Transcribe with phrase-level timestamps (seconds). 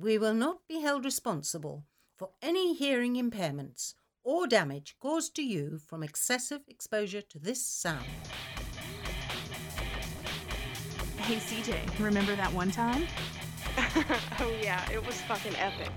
[0.00, 1.84] we will not be held responsible
[2.16, 3.92] for any hearing impairments
[4.24, 8.06] or damage caused to you from excessive exposure to this sound.
[11.18, 13.06] Hey CJ, remember that one time?
[14.40, 15.92] oh yeah, it was fucking epic.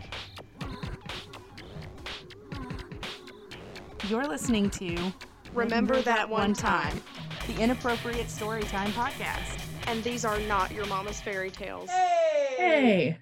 [4.10, 5.14] You're listening to
[5.54, 7.02] Remember that one time.
[7.48, 9.62] the Inappropriate Storytime Podcast.
[9.88, 11.90] And these are not your mama's fairy tales.
[11.90, 13.18] Hey.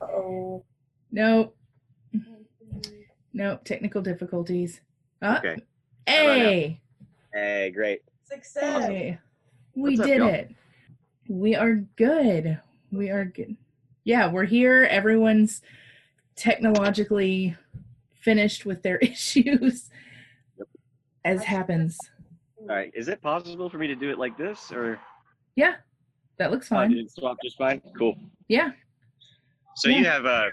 [0.00, 0.64] Oh.
[1.10, 1.56] Nope.
[3.32, 3.64] Nope.
[3.64, 4.80] Technical difficulties.
[5.22, 5.56] Uh, Okay.
[6.06, 6.80] Hey.
[7.32, 8.02] Hey, great.
[8.24, 8.86] Success.
[8.86, 9.18] Hey.
[9.74, 10.28] We What's up, did y'all?
[10.28, 10.54] it.
[11.28, 12.58] We are good.
[12.90, 13.56] We are good.
[14.04, 14.84] Yeah, we're here.
[14.90, 15.60] Everyone's
[16.34, 17.54] technologically
[18.20, 19.90] finished with their issues.
[21.24, 21.98] As happens.
[22.60, 22.90] All right.
[22.94, 24.98] Is it possible for me to do it like this, or
[25.56, 25.74] Yeah.
[26.38, 26.90] That looks oh, fine.
[26.90, 27.82] did it swap just fine?
[27.98, 28.16] Cool.
[28.48, 28.70] Yeah.
[29.78, 29.98] So Yeah.
[29.98, 30.48] you have uh,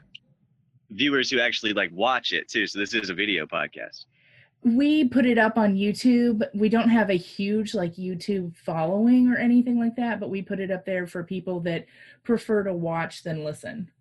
[0.92, 2.68] viewers who actually like watch it too.
[2.68, 4.06] So this is a video podcast.
[4.64, 6.42] we put it up on YouTube.
[6.56, 10.60] We don't have a huge like YouTube following or anything like that, but we put
[10.60, 11.86] it up there for people that
[12.24, 13.92] prefer to watch than listen.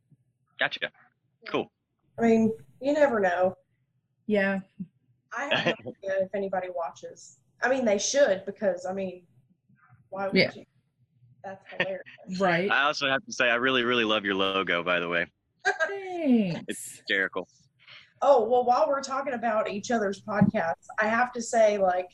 [0.58, 0.90] Gotcha.
[1.46, 1.70] Cool.
[2.18, 3.56] I mean, you never know.
[4.26, 4.60] Yeah.
[5.36, 7.38] I have no idea if anybody watches.
[7.62, 9.22] I mean, they should because I mean,
[10.10, 10.50] why would Yeah.
[10.54, 10.64] you?
[11.44, 12.40] That's hilarious.
[12.40, 12.70] Right.
[12.70, 14.82] I also have to say I really, really love your logo.
[14.82, 15.26] By the way,
[15.64, 17.46] it's hysterical.
[18.22, 22.08] oh well, while we're talking about each other's podcasts, I have to say, like,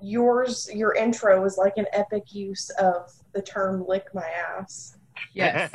[0.00, 4.26] yours, your intro is like an epic use of the term "lick my
[4.58, 4.96] ass."
[5.34, 5.70] Yes.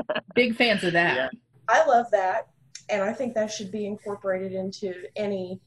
[0.34, 1.16] Big fans of that.
[1.16, 1.28] Yeah.
[1.68, 2.48] I love that,
[2.88, 5.60] and I think that should be incorporated into any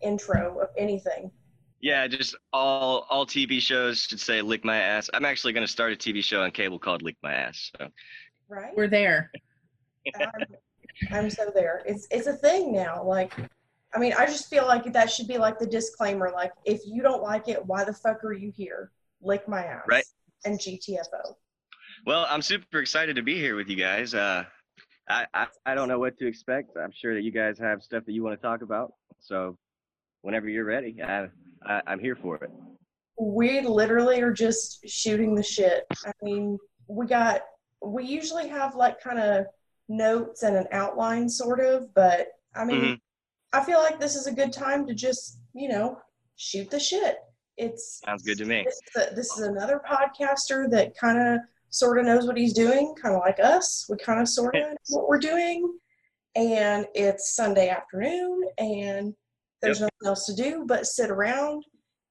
[0.00, 1.30] intro of anything.
[1.80, 5.72] Yeah, just all all TV shows should say "lick my ass." I'm actually going to
[5.72, 7.88] start a TV show on cable called "Lick My Ass." So
[8.48, 8.74] Right?
[8.74, 9.30] We're there.
[10.16, 10.46] I'm,
[11.10, 11.82] I'm so there.
[11.86, 13.02] It's it's a thing now.
[13.02, 13.34] Like,
[13.94, 16.30] I mean, I just feel like that should be like the disclaimer.
[16.34, 18.90] Like, if you don't like it, why the fuck are you here?
[19.20, 19.84] Lick my ass.
[19.86, 20.04] Right.
[20.44, 21.34] And GTFO.
[22.06, 24.14] Well, I'm super excited to be here with you guys.
[24.14, 24.44] Uh,
[25.08, 26.76] I, I I don't know what to expect.
[26.76, 28.94] I'm sure that you guys have stuff that you want to talk about.
[29.20, 29.58] So,
[30.22, 31.28] whenever you're ready, I,
[31.66, 32.50] I I'm here for it.
[33.20, 35.84] We literally are just shooting the shit.
[36.06, 37.42] I mean, we got
[37.84, 39.46] we usually have like kind of
[39.88, 41.92] notes and an outline, sort of.
[41.94, 43.00] But I mean, Mhm.
[43.52, 45.98] I feel like this is a good time to just you know
[46.36, 47.18] shoot the shit.
[47.56, 48.62] It's Sounds good to me.
[48.64, 51.40] this is, a, this is another podcaster that kind of
[51.70, 53.84] sort of knows what he's doing, kind of like us.
[53.88, 55.76] We kind of sort of know what we're doing.
[56.36, 59.12] And it's Sunday afternoon, and
[59.62, 61.64] there's nothing else to do but sit around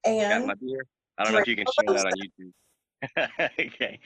[0.04, 0.46] and.
[0.46, 0.84] Got my beer.
[1.18, 3.50] I don't know if you can show that on YouTube.
[3.60, 3.98] okay,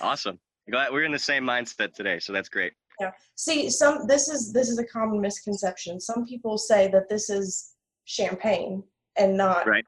[0.00, 0.38] awesome.
[0.70, 2.72] Glad we're in the same mindset today, so that's great.
[3.00, 3.10] Yeah.
[3.34, 4.06] see some.
[4.06, 6.00] This is this is a common misconception.
[6.00, 7.74] Some people say that this is
[8.04, 8.82] champagne
[9.16, 9.84] and not Right.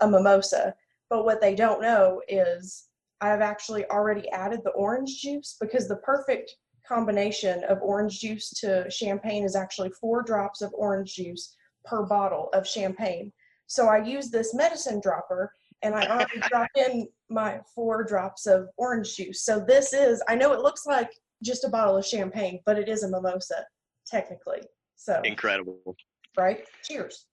[0.00, 0.74] a mimosa,
[1.10, 2.88] but what they don't know is
[3.20, 6.56] I've actually already added the orange juice because the perfect
[6.86, 12.48] combination of orange juice to champagne is actually four drops of orange juice per bottle
[12.52, 13.32] of champagne.
[13.66, 18.68] So I use this medicine dropper and I already drop in my four drops of
[18.76, 19.44] orange juice.
[19.44, 21.10] So this is, I know it looks like
[21.42, 23.64] just a bottle of champagne, but it is a mimosa
[24.06, 24.60] technically.
[24.96, 25.96] So, Incredible.
[26.36, 26.64] right?
[26.84, 27.26] Cheers.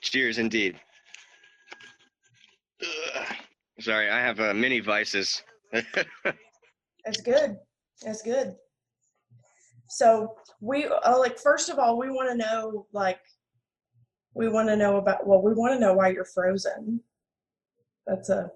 [0.00, 0.80] Cheers, indeed.
[2.82, 3.36] Ugh.
[3.80, 5.42] Sorry, I have uh, many vices.
[5.72, 7.56] That's good.
[8.02, 8.54] That's good.
[9.88, 13.20] So we uh, like first of all, we want to know like
[14.34, 17.00] we want to know about well, we want to know why you're frozen.
[18.06, 18.50] That's a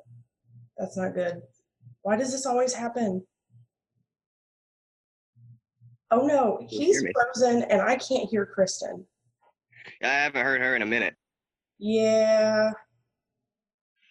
[0.77, 1.43] that's not good.
[2.03, 3.25] Why does this always happen?
[6.11, 9.05] Oh no, he's frozen and I can't hear Kristen.
[10.03, 11.15] I haven't heard her in a minute.
[11.79, 12.73] Yeah.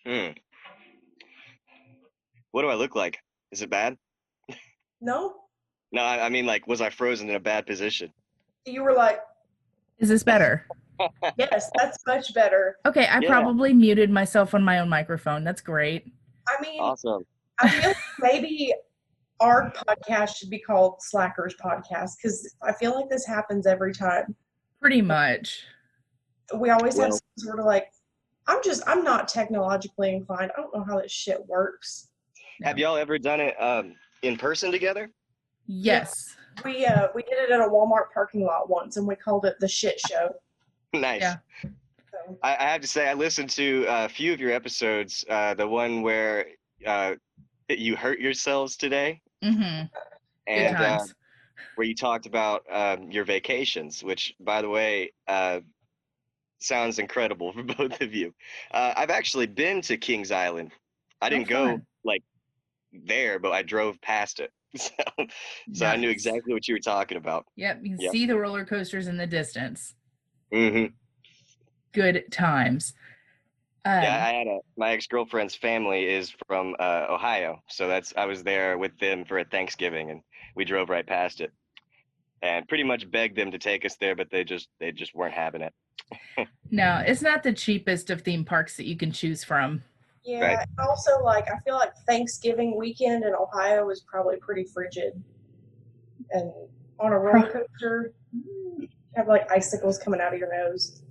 [0.06, 0.30] Hmm.
[2.52, 3.20] What do I look like?
[3.52, 3.98] Is it bad?
[5.02, 5.36] No?
[5.92, 8.12] No, I, I mean, like, was I frozen in a bad position?
[8.66, 9.20] You were like,
[10.00, 10.66] Is this better?
[11.38, 12.78] Yes, that's much better.
[12.86, 13.30] Okay, I Yeah.
[13.30, 15.44] probably muted myself on my own microphone.
[15.44, 16.12] That's great.
[16.48, 17.24] I mean, Awesome.
[17.60, 18.74] I feel like maybe
[19.40, 24.36] our podcast should be called Slackers Podcast because I feel like this happens every time.
[24.82, 25.64] Pretty much.
[26.56, 27.88] We always have some sort of like,
[28.48, 30.52] I'm just, I'm not technologically inclined.
[30.58, 32.10] I don't know how this shit works.
[32.64, 35.12] Have y'all ever done it um, in person together?
[35.68, 36.36] Yes.
[36.64, 39.58] We uh we did it at a Walmart parking lot once, and we called it
[39.60, 40.30] the shit show.
[41.02, 41.22] nice.
[41.22, 41.36] Yeah.
[42.44, 45.24] I, I have to say, I listened to a few of your episodes.
[45.30, 46.48] Uh, the one where
[46.86, 47.16] uh,
[47.70, 49.22] you hurt yourselves today.
[49.44, 49.86] Mm-hmm.
[50.48, 51.06] and uh,
[51.76, 55.60] where you talked about um, your vacations, which, by the way, uh,
[56.60, 58.34] sounds incredible for both of you.
[58.72, 60.72] Uh, I've actually been to Kings Island.
[61.22, 62.24] I Oh, didn't go like
[62.92, 64.92] there, but I drove past it, so
[65.74, 67.46] so I knew exactly what you were talking about.
[67.56, 68.12] Yep, you can Yep.
[68.12, 69.94] see the roller coasters in the distance.
[70.52, 70.86] Hmm
[71.94, 72.94] Good times.
[73.86, 78.14] Uh, Yeah, I had a my ex girlfriend's family is from uh, Ohio, so that's
[78.16, 80.22] I was there with them for a Thanksgiving, and
[80.56, 81.52] we drove right past it,
[82.42, 85.34] and pretty much begged them to take us there, but they just they just weren't
[85.34, 85.74] having it.
[86.72, 89.82] no, it's not the cheapest of theme parks that you can choose from.
[90.24, 90.42] Yeah.
[90.42, 90.68] Right.
[90.78, 95.14] Also, like I feel like Thanksgiving weekend in Ohio is probably pretty frigid,
[96.32, 96.52] and
[97.00, 101.02] on a roller coaster, you have like icicles coming out of your nose.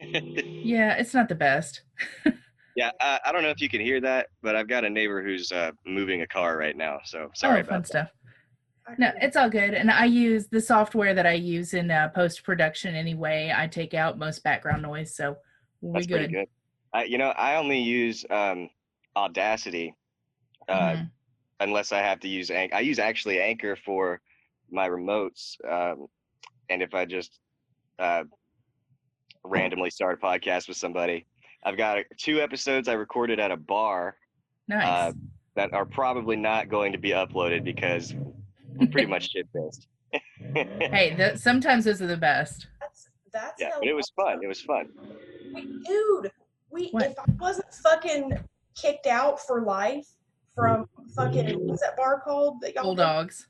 [0.64, 1.82] Yeah, it's not the best.
[2.74, 5.22] Yeah, I, I don't know if you can hear that, but I've got a neighbor
[5.22, 7.86] who's uh, moving a car right now, so sorry oh, fun about that.
[7.86, 8.08] stuff.
[8.88, 9.74] I No, it's all good.
[9.74, 13.52] And I use the software that I use in uh, post production anyway.
[13.54, 15.36] I take out most background noise, so
[15.82, 16.16] we That's good.
[16.16, 16.46] pretty good.
[16.94, 18.70] I, you know, I only use um,
[19.16, 19.94] Audacity
[20.66, 21.10] uh, Mhm.
[21.60, 22.74] unless I have to use Anchor.
[22.76, 24.22] I use actually Anchor for
[24.70, 26.06] my remotes, um,
[26.68, 27.38] and if I just
[27.98, 28.24] uh,
[29.44, 31.26] randomly start a podcast with somebody,
[31.64, 34.16] I've got uh, two episodes I recorded at a bar
[34.68, 34.84] Nice.
[34.86, 35.12] uh,
[35.54, 38.14] that are probably not going to be uploaded because
[38.74, 39.86] we're pretty much shit faced.
[40.54, 42.66] hey, th- sometimes those are the best.
[42.80, 44.40] That's that's yeah, but it was fun.
[44.42, 44.88] It was fun.
[45.54, 46.30] We, dude,
[46.70, 47.04] we What?
[47.04, 48.38] if I wasn't fucking
[48.74, 50.06] kicked out for life
[50.54, 50.86] from
[51.16, 53.48] fucking what's that bar called that y'all Bulldogs.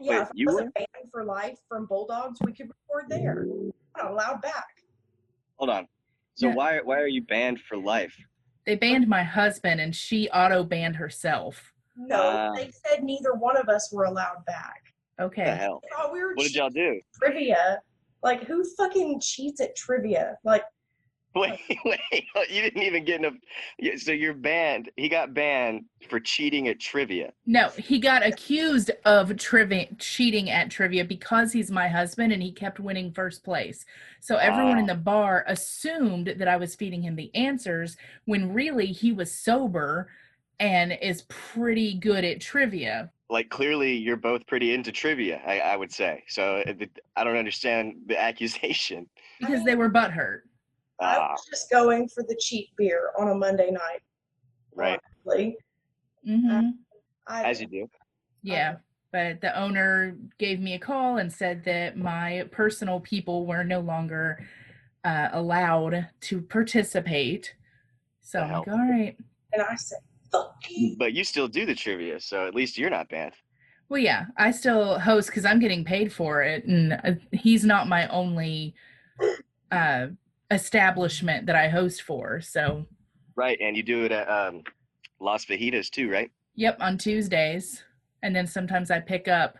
[0.00, 3.42] Yeah, Wait, if I you wasn't banned for life from Bulldogs, we could record there.
[3.42, 3.72] I'm
[4.04, 4.66] not allowed back.
[5.58, 5.86] Hold on.
[6.36, 6.54] So Yeah.
[6.54, 8.16] why why are you banned for life?
[8.64, 11.72] They banned my husband and she auto banned herself.
[11.96, 12.52] No, Ah.
[12.54, 14.82] they said neither one of us were allowed back.
[15.16, 15.56] What the Okay.
[15.56, 15.82] hell?
[15.98, 17.00] Oh, we were What did y'all do?
[17.14, 17.82] trivia.
[18.22, 20.38] Like, who fucking cheats at trivia?
[20.44, 20.64] Like,
[21.36, 23.34] Wait, wait, you didn't even get enough.
[23.98, 24.90] So you're banned.
[24.96, 27.32] He got banned for cheating at trivia.
[27.46, 32.50] No, he got accused of trivia cheating at trivia because he's my husband and he
[32.50, 33.84] kept winning first place.
[34.18, 38.86] So everyone in the bar assumed that I was feeding him the answers when really
[38.86, 40.08] he was sober
[40.58, 43.12] and is pretty good at trivia.
[43.28, 45.40] Like clearly, you're both pretty into trivia.
[45.46, 46.24] I, I would say.
[46.26, 46.72] So uh,
[47.16, 49.06] I don't understand the accusation.
[49.38, 50.40] because they were butthurt.
[51.00, 54.02] I was just going for the cheap beer on a Monday night.
[54.74, 55.56] right, honestly.
[56.24, 56.70] hmm
[57.26, 57.90] I, as you do.
[58.42, 58.76] Yeah.
[59.12, 63.80] But the owner gave me a call and said that my personal people were no
[63.80, 64.46] longer
[65.04, 67.54] uh, allowed to participate.
[68.20, 69.16] So I'm like, all right.
[69.52, 69.98] and I said,
[70.30, 70.96] fuck you.
[70.96, 73.34] But you still do the trivia, so at least you're not banned.
[73.88, 77.88] Well, yeah, I still host because I'm getting paid for it, and uh, he's not
[77.88, 78.74] my only
[79.72, 80.06] uh,
[80.50, 82.40] establishment that I host for.
[82.40, 82.86] So,
[83.36, 84.62] Right, and you do it at um,
[85.20, 86.30] Las Fajitas too, right?
[86.56, 87.82] yep, on Tuesdays,
[88.22, 89.56] and then sometimes I pick up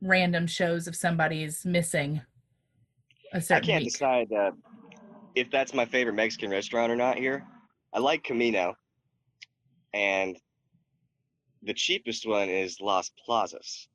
[0.00, 2.20] random shows if somebody's missing
[3.32, 3.92] a I certain I can't week.
[3.92, 4.50] decide uh,
[5.34, 7.44] if that's my favorite Mexican restaurant or not here.
[7.92, 8.74] I like Camino,
[9.92, 10.36] and
[11.62, 13.88] the cheapest one is Las Plazas.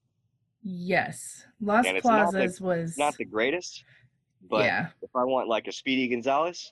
[0.64, 3.84] Yes, Las it's not the- Plazas was not the greatest,
[4.50, 4.88] but yeah.
[5.02, 6.72] if I want like a Speedy Gonzalez,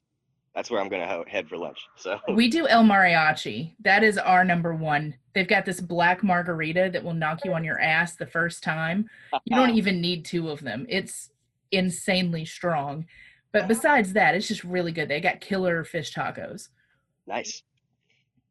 [0.55, 1.79] that's where I'm gonna ho- head for lunch.
[1.97, 3.75] So We do El Mariachi.
[3.81, 5.15] That is our number one.
[5.33, 9.07] They've got this black margarita that will knock you on your ass the first time.
[9.45, 10.85] You don't even need two of them.
[10.89, 11.29] It's
[11.71, 13.05] insanely strong.
[13.51, 15.07] But besides that, it's just really good.
[15.09, 16.69] They got killer fish tacos.
[17.25, 17.63] nice.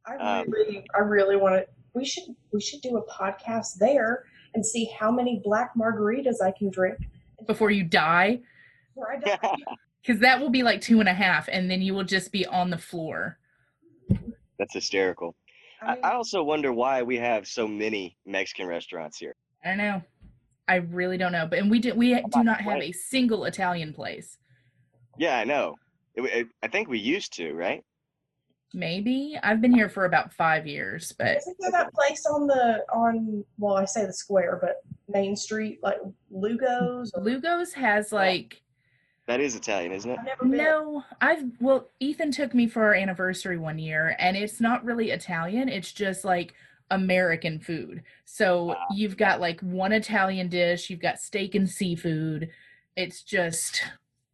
[0.06, 1.66] I Um, really, I really want to.
[1.94, 6.52] We should, we should do a podcast there and see how many black margaritas I
[6.56, 6.96] can drink
[7.46, 8.40] Before you die,
[8.96, 9.54] before I die.
[10.02, 12.46] because that will be like two and a half, and then you will just be
[12.46, 13.38] on the floor.
[14.58, 15.34] That's hysterical.
[15.82, 19.34] I, mean, I also wonder why we have so many Mexican restaurants here.
[19.64, 20.02] I don't know.
[20.68, 21.46] I really don't know.
[21.48, 24.38] But and we do we do not have a single Italian place.
[25.18, 25.74] Yeah, I know.
[26.14, 27.84] It, it, I think we used to, right?
[28.74, 29.38] Maybe.
[29.42, 33.44] I've been here for about five years, but Isn't there that place on the on?
[33.58, 34.76] Well, I say the square, but
[35.08, 35.98] Main Street, like
[36.30, 37.12] Lugo's.
[37.14, 38.60] or- Lugo's has like
[39.26, 40.18] That is Italian, isn't it?
[40.20, 40.56] I've never been.
[40.58, 45.10] No, I've well, Ethan took me for our anniversary one year, and it's not really
[45.10, 45.68] Italian.
[45.68, 46.54] It's just like
[46.92, 48.02] American food.
[48.24, 48.86] So Ah.
[48.94, 52.50] you've got like one Italian dish, you've got steak and seafood.
[52.96, 53.82] It's just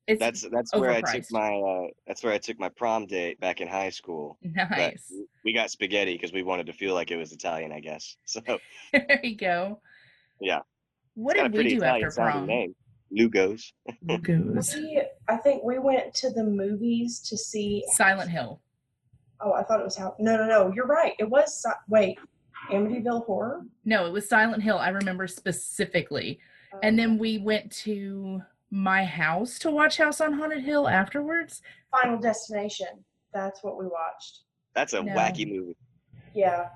[0.06, 3.40] it's That's that's where I took my uh, that's where I took my prom date
[3.40, 4.36] back in high school.
[4.42, 5.10] But nice.
[5.42, 8.16] we got spaghetti because we wanted to feel like it was Italian, I guess.
[8.26, 8.42] So
[8.92, 9.80] there you go.
[10.38, 10.60] Yeah.
[11.14, 12.46] What It's got a did we do Italian after prom?
[12.46, 12.74] name.
[13.16, 13.72] Lugos.
[14.22, 14.74] Goes.
[14.74, 17.84] We, I think we went to the movies to see.
[17.92, 18.60] Silent Hill.
[19.40, 20.14] Oh, I thought it was how.
[20.18, 20.72] No, no, no.
[20.74, 21.14] You're right.
[21.18, 21.62] It was.
[21.62, 22.18] Si- Wait,
[22.70, 23.62] Amityville Horror.
[23.84, 24.78] No, it was Silent Hill.
[24.78, 26.38] I remember specifically.
[26.74, 26.78] Oh.
[26.82, 28.40] And then we went to
[28.70, 31.60] my house to watch House on Haunted Hill afterwards.
[31.90, 32.86] Final Destination.
[33.34, 34.40] That's what we watched.
[34.74, 35.12] That's a No.
[35.12, 35.76] wacky movie.
[36.34, 36.68] Yeah.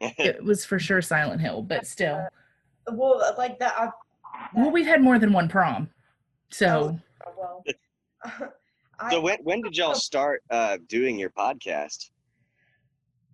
[0.00, 2.26] It was for sure Silent Hill, but still.
[2.86, 3.74] Uh, well, like that.
[3.78, 3.88] I,
[4.54, 5.88] Well, we've had more than one prom.
[6.50, 7.64] So oh, well.
[9.10, 12.10] So when when did y'all start uh, doing your podcast?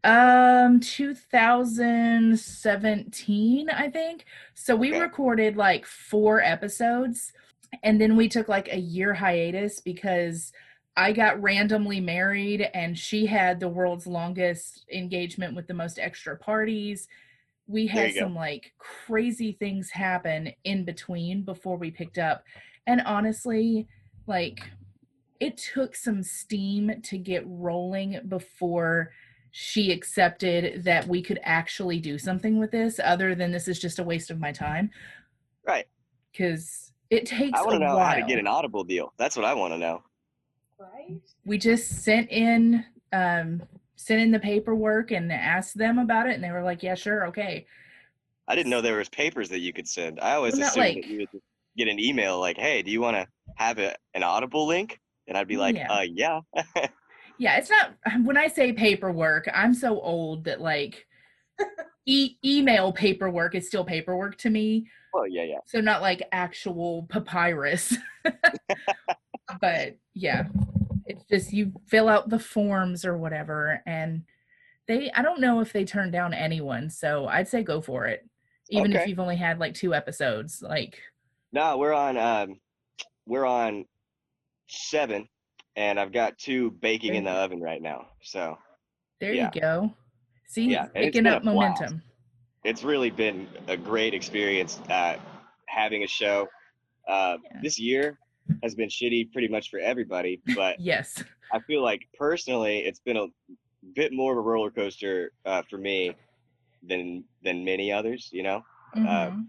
[0.05, 4.25] um 2017, I think.
[4.55, 5.01] So we Okay.
[5.01, 7.35] recorded like four episodes
[7.83, 10.53] and then we took like a year hiatus because
[10.97, 16.37] I got randomly married and she had the world's longest engagement with the most extra
[16.37, 17.07] parties.
[17.71, 18.21] We had you go.
[18.27, 22.43] some like crazy things happen in between before we picked up.
[22.87, 23.87] And honestly,
[24.27, 24.69] like
[25.39, 29.13] it took some steam to get rolling before
[29.53, 33.99] she accepted that we could actually do something with this other than this is just
[33.99, 34.91] a waste of my time
[35.67, 35.87] Right.
[36.33, 38.07] because it takes I want a to know while.
[38.07, 39.13] how to get an Audible deal.
[39.17, 40.03] That's what I want to know.
[40.79, 41.21] right.
[41.45, 43.63] we just sent in um
[44.01, 47.27] sent in the paperwork and asked them about it and they were like yeah sure
[47.27, 47.67] okay
[48.49, 50.19] I didn't know there was papers that you could send.
[50.19, 51.43] I always assumed like- that you would
[51.77, 55.39] get an email like, "Hey, do you want to have a, an Audible link?" And
[55.39, 55.87] I'd be like, Yeah.
[55.89, 56.41] "Uh, yeah."
[57.41, 61.07] yeah it's not when i say paperwork i'm so old that like
[62.07, 65.59] e- email paperwork is still paperwork to me oh yeah, yeah.
[65.67, 67.97] so not like actual papyrus
[69.61, 70.45] but yeah
[71.11, 74.23] it's just you fill out the forms or whatever and
[74.89, 78.27] they i don't know if they turn down anyone so i'd say go for it
[78.71, 80.99] even if you've only had like two episodes like
[81.53, 82.61] No, we're on um,
[83.27, 83.85] we're on
[84.69, 85.29] seven,
[85.77, 88.07] and I've got two baking in the oven right now.
[88.23, 88.57] So
[89.21, 89.51] there Yeah.
[89.53, 89.95] you go
[90.47, 91.81] see Yeah, it's picking up a blast.
[91.81, 92.03] momentum
[92.63, 95.17] it's really been a great experience uh,
[95.67, 96.47] having a show.
[97.09, 97.59] Uh, Yeah.
[97.63, 98.19] This year
[98.63, 103.17] has been shitty pretty much for everybody, but yes I feel like personally it's been
[103.17, 103.27] a
[103.95, 106.15] bit more of a roller coaster uh, for me
[106.83, 108.29] than than many others.
[108.33, 108.65] You know,
[108.97, 109.47] Mhm.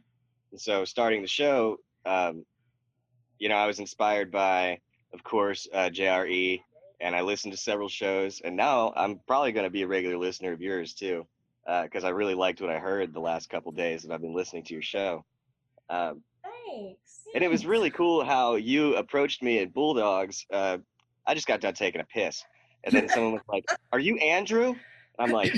[0.58, 2.46] so starting the show, um,
[3.40, 4.80] you know, I was inspired by,
[5.14, 6.62] of course, uh, JRE,
[7.00, 10.18] and I listened to several shows, and now I'm probably going to be a regular
[10.18, 11.26] listener of yours too,
[11.84, 14.64] because I really liked what I heard the last couple days that I've been listening
[14.66, 15.26] to your show.
[15.90, 17.21] Um, Thanks.
[17.34, 20.46] And it was really cool how you approached me at Bulldogs.
[20.52, 20.78] Uh,
[21.28, 22.44] I just got done taking a piss,
[22.84, 24.76] and then someone was like, "Are you Andrew?"
[25.20, 25.56] I'm like,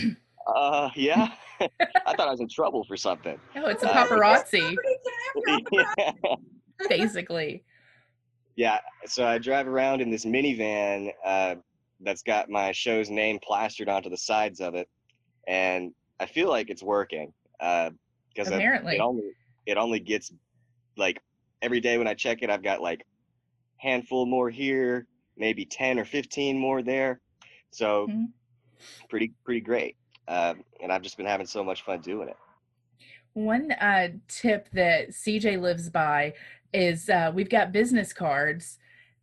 [0.48, 3.38] "Uh, yeah." I thought I was in trouble for something.
[3.56, 4.76] oh it's a Uh, paparazzi
[5.72, 6.36] yeah.
[6.90, 7.64] basically
[8.56, 11.56] Yeah, so I drive around in this minivan uh,
[12.02, 14.90] that's got my show's name plastered onto the sides of it,
[15.48, 18.96] and I feel like it's working because Apparently.
[18.96, 19.32] it only
[19.66, 20.34] it only gets
[20.98, 21.22] like
[21.64, 23.04] every day when I check it, I've got like
[23.78, 27.22] handful more here, maybe ten or fifteen more there,
[27.72, 28.28] so Mhm.
[29.10, 29.96] pretty pretty great.
[30.28, 32.38] Uh, and I've just been having so much fun doing it.
[33.34, 36.34] One uh, tip that CJ lives by
[36.74, 38.78] is uh, we've got business cards.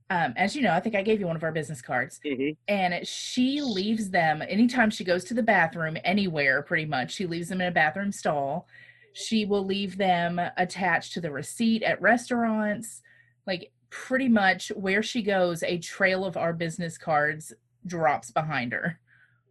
[0.08, 2.18] Um, as you know, I think I gave you one of our business cards,
[2.66, 7.12] and she leaves them anytime she goes to the bathroom, anywhere pretty much.
[7.14, 8.66] She leaves them in a bathroom stall.
[9.12, 13.02] She will leave them attached to the receipt at restaurants.
[13.46, 17.52] Like pretty much where she goes, a trail of our business cards
[17.86, 18.98] drops behind her.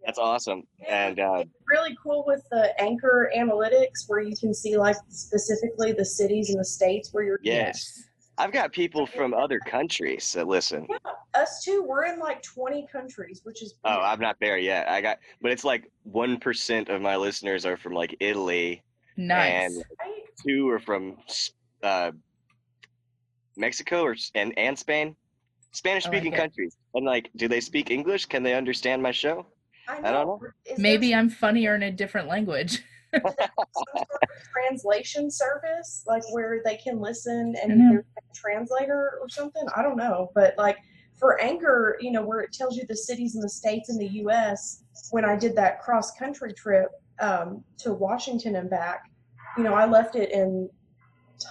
[0.06, 4.78] That's awesome, and uh, It's really cool with the anchor analytics where you can see
[4.78, 8.06] like specifically the cities and the states where you're yes,
[8.38, 10.88] I've got people from other countries that listen.
[10.89, 14.89] Yeah, us too we're in like 20 countries which is Oh, I'm not there yet.
[14.89, 18.82] I got, but it's like one percent of my listeners are from like Italy,
[19.19, 19.75] Nice.
[19.75, 19.83] and
[20.47, 21.17] two are from
[21.83, 22.11] uh,
[23.57, 25.15] Mexico or and and Spain,
[25.71, 26.38] Spanish-speaking it.
[26.38, 26.77] countries.
[26.93, 28.25] And like, do they speak English?
[28.25, 29.45] Can they understand my show?
[29.89, 30.39] I, don't know.
[30.65, 32.81] Is Maybe I'm funnier in a different language.
[33.13, 33.39] some sort
[33.99, 34.07] of
[34.53, 37.89] translation service like where they can listen I and know.
[37.93, 40.77] there's a translator or something i don't know but like
[41.17, 44.05] for anchor you know where it tells you the cities and the states in the
[44.05, 49.09] us when i did that cross country trip um, to washington and back
[49.60, 50.70] you know i left it in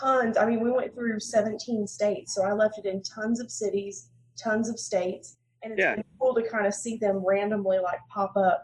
[0.00, 3.50] tons i mean we went through 17 states so i left it in tons of
[3.50, 4.10] cities
[4.42, 5.94] tons of states and it's Yeah.
[5.96, 8.62] been cool to kind of see them randomly like pop up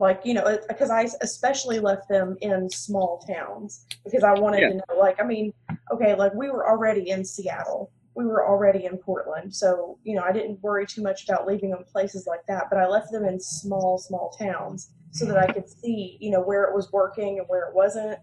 [0.00, 4.68] Like, you know, because I especially left them in small towns because I wanted Yeah.
[4.70, 5.52] to know, like, I mean,
[5.92, 9.54] okay, like we were already in Seattle, we were already in Portland.
[9.54, 12.78] So, you know, I didn't worry too much about leaving them places like that, but
[12.78, 16.64] I left them in small, small towns so that I could see, you know, where
[16.64, 18.18] it was working and where it wasn't.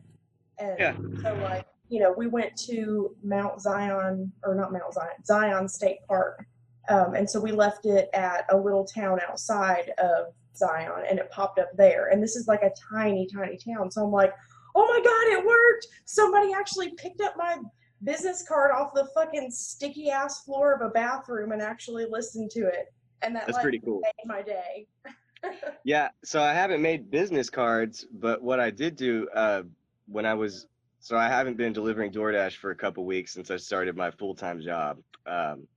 [0.60, 0.96] And Yeah.
[1.24, 6.00] so, like, you know, we went to Mount Zion, or not Mount Zion, Zion State
[6.08, 6.46] Park.
[6.90, 11.30] Um, and so we left it at a little town outside of Zion and it
[11.32, 12.10] popped up there.
[12.10, 13.92] And this is like a tiny, tiny town.
[13.92, 14.34] So I'm like,
[14.76, 15.88] oh my God, it worked.
[16.06, 17.58] Somebody actually picked up my
[18.04, 22.68] business card off the fucking sticky ass floor of a bathroom and actually listened to
[22.68, 22.94] it.
[23.22, 24.02] And that That's like pretty cool.
[24.04, 24.88] made my day.
[25.84, 29.62] Yeah, so I haven't made business cards, but what I did do uh,
[30.08, 30.68] when I was
[31.00, 34.36] so I haven't been delivering DoorDash for a couple weeks since I started my full
[34.36, 34.98] time job.
[35.28, 35.68] Um,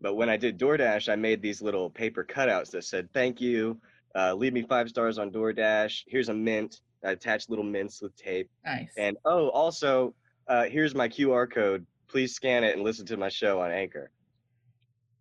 [0.00, 3.80] but when I did DoorDash, I made these little paper cutouts that said "Thank you,
[4.14, 6.04] uh, leave me five stars on DoorDash.
[6.06, 8.88] Here's a mint." I attached little mints with tape, Nice.
[8.96, 10.14] and oh, also
[10.48, 11.86] uh, here's my QR code.
[12.08, 14.10] Please scan it and listen to my show on Anchor.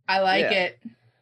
[0.07, 0.51] I like yeah.
[0.51, 0.79] it.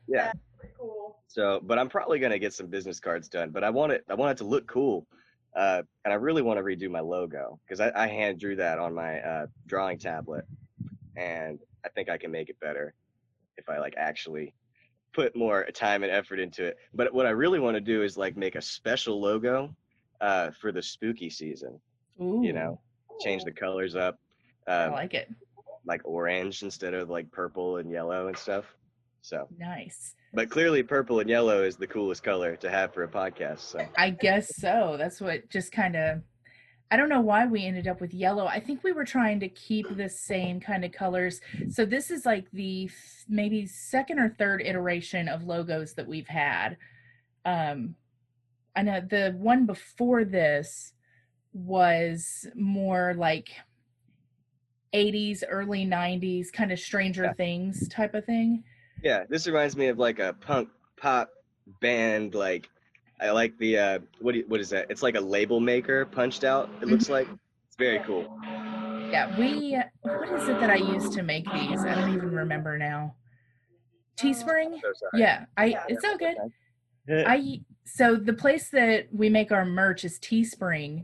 [0.07, 0.31] Yeah.
[0.57, 1.19] Pretty cool.
[1.27, 3.51] So, but I'm probably gonna get some business cards done.
[3.51, 4.03] But I want it.
[4.09, 5.07] I want it to look cool,
[5.55, 8.79] uh, and I really want to redo my logo because I, I hand drew that
[8.79, 10.45] on my uh, drawing tablet,
[11.15, 12.93] and I think I can make it better
[13.57, 14.53] if I like actually
[15.13, 16.77] put more time and effort into it.
[16.93, 19.75] But what I really want to do is like make a special logo
[20.21, 21.79] uh, for the spooky season.
[22.21, 22.79] Ooh, You know,
[23.19, 24.19] change the colors up,
[24.67, 25.29] I um, like it.
[25.85, 28.65] like orange instead of like purple and yellow and stuff.
[29.21, 30.15] So, Nice.
[30.33, 33.59] but clearly purple and yellow is the coolest color to have for a podcast.
[33.59, 33.87] So.
[33.97, 34.95] I guess so.
[34.97, 36.21] That's what just kind of.
[36.89, 38.47] I don't know why we ended up with yellow.
[38.47, 41.39] I think we were trying to keep the same kind of colors.
[41.69, 46.27] So this is like the f- maybe second or third iteration of logos that we've
[46.27, 46.75] had.
[47.45, 47.95] Um,
[48.75, 50.91] I know the one before this
[51.53, 53.49] was more like
[54.93, 57.33] 80s, early 90s, kind of Stranger Yeah.
[57.33, 58.63] Things type of thing.
[59.03, 61.29] Yeah, this reminds me of like a punk pop
[61.79, 62.35] band.
[62.35, 62.69] Like,
[63.19, 64.87] I like the uh, what do you, what is that?
[64.89, 66.69] It's like a label maker punched out.
[66.81, 67.27] It looks like
[67.67, 68.37] it's very cool.
[69.11, 69.77] Yeah, we.
[70.01, 71.83] What is it that I used to make these?
[71.83, 73.15] I don't even remember now.
[74.17, 74.79] Teespring.
[74.81, 75.07] So.
[75.15, 75.65] Yeah, I.
[75.65, 75.83] Yeah.
[75.87, 76.37] It's all good.
[77.07, 77.23] Yeah.
[77.27, 77.61] I.
[77.85, 81.03] So the place that we make our merch is Teespring,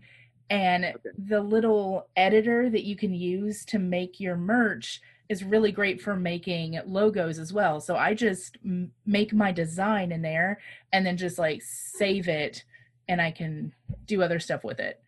[0.50, 6.02] and the little editor that you can use to make your merch is really great
[6.02, 7.82] for making logos as well.
[7.82, 10.60] So I just m- make my design in there
[10.94, 12.64] and then just like save it,
[13.08, 13.74] and I can
[14.06, 15.02] do other stuff with it.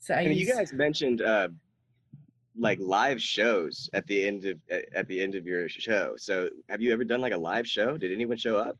[0.00, 1.48] So I And you guys mentioned uh,
[2.58, 6.14] like live shows at the end of at at the end of your show.
[6.16, 7.96] So have you ever done like a live show?
[7.96, 8.76] Did anyone show up?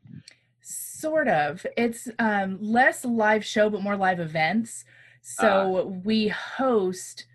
[0.61, 1.65] Sort of.
[1.77, 4.83] It's um, less live show, but more live events.
[5.21, 7.25] So we host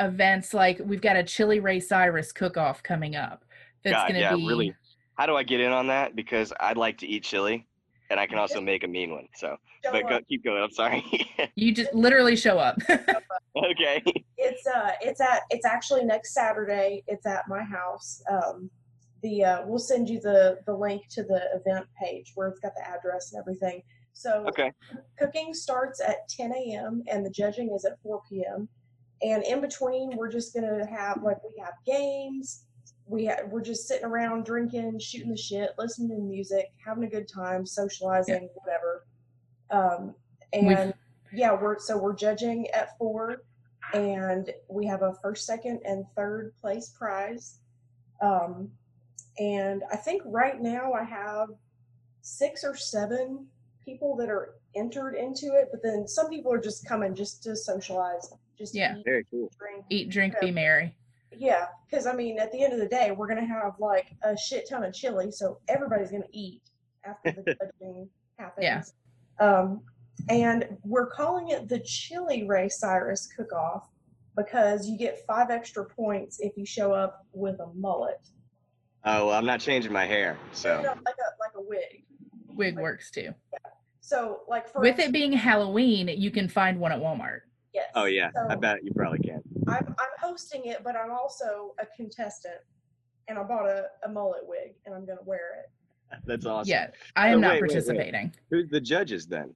[0.00, 3.44] events like we've got a Chili Ray Cyrus cook off coming up.
[3.84, 4.74] That's God, going to yeah, be really.
[5.16, 6.16] How do I get in on that?
[6.16, 7.66] Because I'd like to eat chili,
[8.10, 9.28] and I can also make a mean one.
[9.36, 10.62] So, Show but go, keep going.
[10.62, 11.04] I'm sorry.
[11.54, 12.78] you just literally show up.
[13.56, 14.02] okay.
[14.36, 17.04] It's uh, it's at it's actually next Saturday.
[17.06, 18.20] It's at my house.
[18.30, 18.70] Um,
[19.22, 22.72] the uh, we'll send you the the link to the event page where it's got
[22.74, 23.82] the address and everything.
[24.12, 24.72] So Okay.
[25.18, 27.02] cooking starts at 10 a.m.
[27.08, 28.68] and the judging is at 4 p.m.
[29.22, 32.64] And in between, we're just gonna have like we have games.
[33.06, 37.08] We ha- we're just sitting around drinking, shooting the shit, listening to music, having a
[37.08, 39.06] good time, socializing, whatever.
[39.70, 40.14] Um,
[40.54, 40.94] We've- and
[41.32, 43.42] yeah, we're so we're judging at four,
[43.92, 47.58] and we have a first, second, and third place prize.
[48.20, 48.70] Um,
[49.38, 51.48] and I think right now I have
[52.22, 53.46] six or seven
[53.84, 57.54] people that are entered into it, but then some people are just coming just to
[57.56, 58.96] socialize, just Yeah.
[58.98, 59.50] eat, Very cool.
[59.58, 59.84] drink.
[59.90, 60.94] Eat, drink, be merry.
[61.36, 64.36] Yeah, because I mean, at the end of the day, we're gonna have like a
[64.36, 66.62] shit ton of chili, so everybody's gonna eat
[67.04, 67.42] after the
[67.80, 68.64] judging happens.
[68.64, 68.82] Yeah.
[69.40, 69.82] Um,
[70.28, 73.88] and we're calling it the Chili Ray Cyrus Cook-Off
[74.36, 78.20] because you get five extra points if you show up with a mullet.
[79.04, 80.96] Oh, well, I'm not changing my hair, so like a
[81.40, 82.04] like a wig.
[82.54, 83.34] Wig works too.
[84.00, 87.40] So like for With it being Halloween, you can find one at Walmart.
[87.74, 87.90] Yes.
[87.94, 89.42] oh yeah, I bet you probably can.
[89.68, 92.56] I'm I'm hosting it, but I'm also a contestant,
[93.28, 96.18] and I bought a, a mullet wig, and I'm gonna wear it.
[96.26, 96.70] That's awesome.
[96.70, 97.68] Yeah, I So am not wait, wait, wait.
[97.68, 98.32] participating.
[98.50, 99.54] Who's the judges then?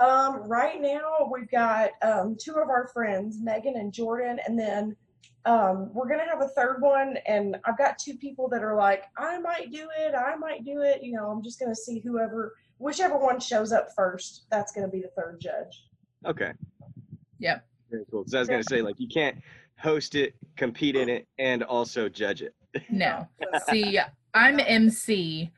[0.00, 4.96] Um, right now we've got um, two of our friends, Megan and Jordan, and then
[5.44, 7.16] um, we're gonna have a third one.
[7.26, 10.82] And I've got two people that are like, I might do it, I might do
[10.82, 11.02] it.
[11.02, 14.90] You know, I'm just gonna see whoever whichever one shows up first, that's going to
[14.90, 15.84] be the third judge.
[16.26, 16.52] Okay.
[17.38, 17.66] Yep.
[17.90, 18.24] Very cool.
[18.26, 19.38] So I was gonna say like you can't
[19.78, 22.54] host it, compete in it, and also judge it.
[22.90, 23.28] No.
[23.70, 23.98] See,
[24.34, 25.50] I'm MC.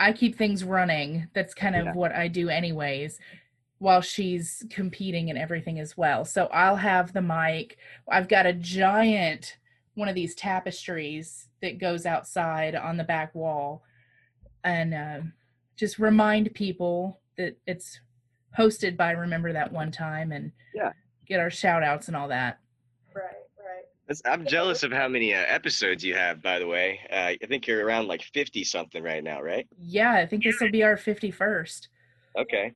[0.00, 1.28] I keep things running.
[1.34, 1.92] That's kind of Yeah.
[1.92, 3.18] what I do, anyways,
[3.78, 6.24] while she's competing and everything as well.
[6.24, 7.78] So I'll have the mic.
[8.08, 9.56] I've got a giant
[9.94, 13.84] one of these tapestries that goes outside on the back wall
[14.64, 15.20] and uh,
[15.76, 18.00] just remind people that it's
[18.58, 20.92] hosted by Remember That One Time and Yeah.
[21.26, 22.58] Get our shout outs and all that.
[23.14, 23.24] Right,
[23.58, 23.84] right.
[24.06, 27.00] That's, I'm jealous of how many uh, episodes you have, by the way.
[27.10, 29.66] Uh, I think you're around like 50 something right now, right?
[29.78, 31.88] Yeah, I think this will be our 51st.
[32.36, 32.72] Okay.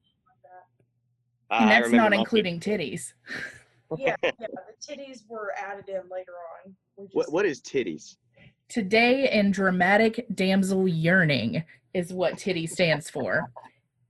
[1.51, 3.13] Uh, And that's not my- including titties.
[3.97, 4.31] Yeah, yeah.
[4.39, 6.33] The titties were added in later
[6.67, 6.75] on.
[7.01, 8.17] Just, What What is titties?
[8.69, 13.51] Today in dramatic damsel yearning is what titty stands for.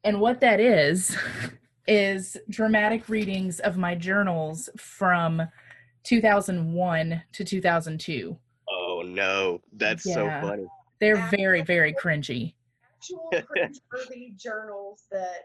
[0.04, 1.16] And what that is,
[1.88, 5.42] is dramatic readings of my journals from
[6.04, 8.36] 2001 to 2002.
[8.70, 10.14] Oh no, that's Yeah.
[10.14, 10.66] so funny.
[11.00, 12.54] They're very, very cringy.
[12.96, 15.44] actual cringeworthy journals that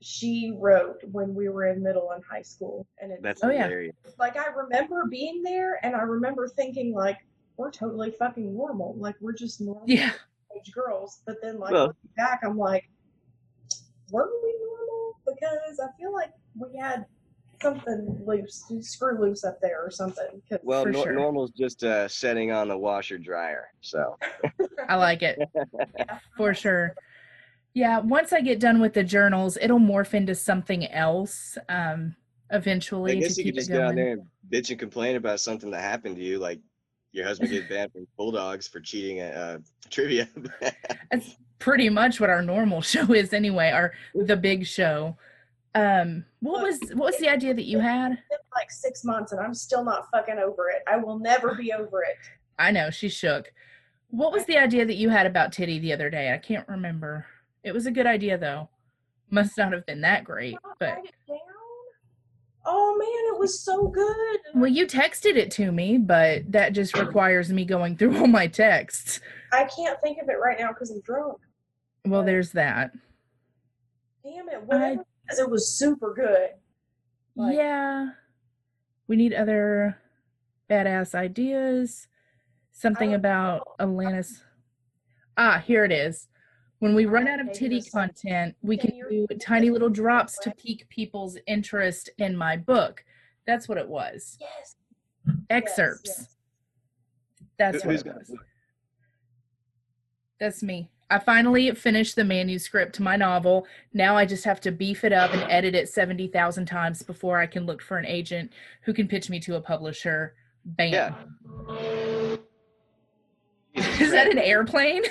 [0.00, 2.86] she wrote when we were in middle and high school.
[3.00, 3.68] And it's That's Oh, yeah.
[4.18, 7.18] like I remember being there and I remember thinking like
[7.56, 8.94] we're totally fucking normal.
[8.96, 10.12] Like we're just normal Yeah.
[10.56, 11.20] age girls.
[11.26, 12.88] But then like Well- back I'm like,
[14.10, 14.71] were we normal?
[15.42, 17.04] Because I feel like we had
[17.60, 20.42] something loose, screw loose up there or something.
[20.62, 21.12] Well, For nor- sure.
[21.12, 23.66] normal's just uh, setting on the washer dryer.
[23.80, 24.16] So
[24.88, 25.38] I like it.
[25.98, 26.18] Yeah.
[26.36, 26.94] For sure.
[27.74, 32.14] Yeah, once I get done with the journals, it'll morph into something else um
[32.50, 34.78] eventually I guess to you keep could just it get out there and bitch and
[34.78, 36.60] complain about something that happened to you, like
[37.12, 39.58] your husband get banned from Bulldogs for cheating at uh,
[39.90, 40.28] trivia.
[41.10, 45.16] That's pretty much what our normal show is anyway, our the big show.
[45.74, 48.12] Um what was what was the idea that you had?
[48.12, 50.82] It's been like six months and I'm still not fucking over it.
[50.86, 52.16] I will never be over it.
[52.58, 53.52] I know, she shook.
[54.10, 56.32] What was the idea that you had about Titty the other day?
[56.34, 57.26] I can't remember.
[57.64, 58.68] It was a good idea though.
[59.30, 61.38] Must not have been that great, but write it down?
[62.64, 64.38] Oh man, it was so good.
[64.54, 68.46] well, you texted it to me, but that just requires me going through all my
[68.46, 69.20] texts.
[69.52, 71.38] I can't think of it right now because I'm drunk.
[72.04, 72.92] Well, there's that.
[74.22, 74.62] Damn it.
[74.62, 76.50] Whatever it is, it was super good.
[77.36, 78.10] Like- yeah.
[79.08, 79.98] We need other
[80.70, 82.08] badass ideas.
[82.72, 83.84] Something about know.
[83.86, 84.42] Atlantis.
[85.36, 86.28] Ah, here it is.
[86.78, 90.50] When we run out of titty content, we Can can do tiny little drops to
[90.50, 90.58] What?
[90.58, 93.04] pique people's interest in my book.
[93.46, 94.36] That's what it was.
[94.40, 94.76] Yes.
[95.50, 96.14] Excerpts.
[96.18, 96.36] yes.
[97.58, 98.34] That's Who- what who's it got- was.
[100.40, 100.90] That's me.
[101.12, 103.66] I finally finished the manuscript to my novel.
[103.92, 107.46] Now I just have to beef it up and edit it 70,000 times before I
[107.46, 110.34] can look for an agent who can pitch me to a publisher.
[110.64, 110.92] Bam.
[110.92, 111.14] Yeah.
[114.00, 115.02] Is that an airplane?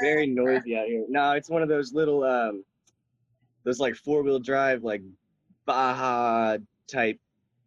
[0.00, 1.04] Very noisy out here.
[1.08, 2.64] No, it's one of those little, um,
[3.64, 5.02] those like four wheel drive, like
[5.64, 7.18] Baja type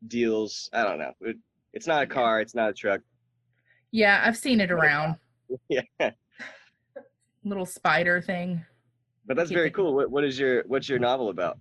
[0.07, 0.69] deals.
[0.71, 1.11] I don't know.
[1.21, 1.35] It,
[1.73, 2.39] it's not a car.
[2.39, 3.01] It's not a truck.
[3.91, 5.15] Yeah, I've seen it around.
[5.67, 5.81] Yeah,
[7.43, 8.63] Little spider thing.
[9.25, 9.93] but that's very cool.
[9.95, 11.57] What, what is your what's your novel about?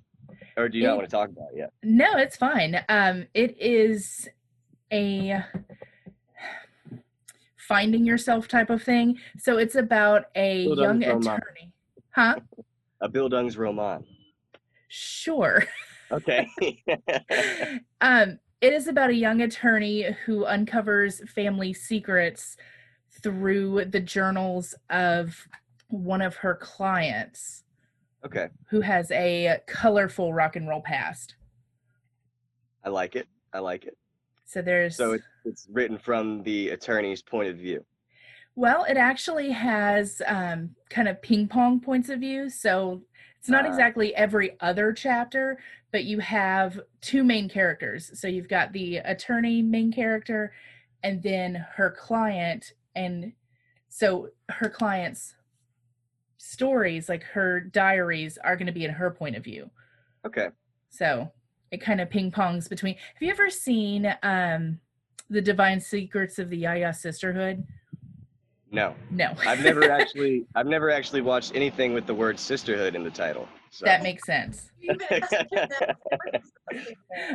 [0.56, 1.70] Or do you It- not want to talk about it yet?
[1.82, 2.80] No, it's fine.
[2.88, 4.28] Um, it is
[4.92, 5.42] a
[7.56, 9.18] finding yourself type of thing.
[9.38, 11.36] So it's about a Hold young on, hold on.
[11.36, 11.72] attorney.
[12.10, 12.36] Huh?
[13.00, 14.04] A Bildungsroman.
[14.88, 15.64] Sure.
[16.10, 16.48] Okay.
[18.00, 22.56] um, it is about a young attorney who uncovers family secrets
[23.22, 25.46] through the journals of
[25.88, 27.64] one of her clients
[28.24, 28.48] okay.
[28.68, 31.34] who has a colorful rock and roll past.
[32.84, 33.26] I like it.
[33.52, 33.96] I like it.
[34.44, 37.84] So there's So it's, it's written from the attorney's point of view.
[38.54, 42.50] well, it actually has um, kind of ping pong points of view.
[42.50, 43.02] So
[43.38, 43.68] it's not Ah.
[43.68, 45.58] exactly every other chapter,
[45.92, 48.10] but you have two main characters.
[48.18, 50.52] So you've got the attorney main character
[51.02, 52.72] and then her client.
[52.96, 53.32] And
[53.88, 55.34] so her client's
[56.38, 59.70] stories, like her diaries, are going to be in her point of view.
[60.24, 60.48] Okay.
[60.88, 61.30] So
[61.70, 62.94] it kind of ping pongs between.
[62.94, 64.80] Have you ever seen um,
[65.28, 67.66] the Divine Secrets of the Yaya Sisterhood?
[68.70, 73.02] No, No, I've never actually I've never actually watched anything with the word sisterhood in
[73.02, 73.48] the title.
[73.70, 73.84] So.
[73.84, 74.70] that makes sense.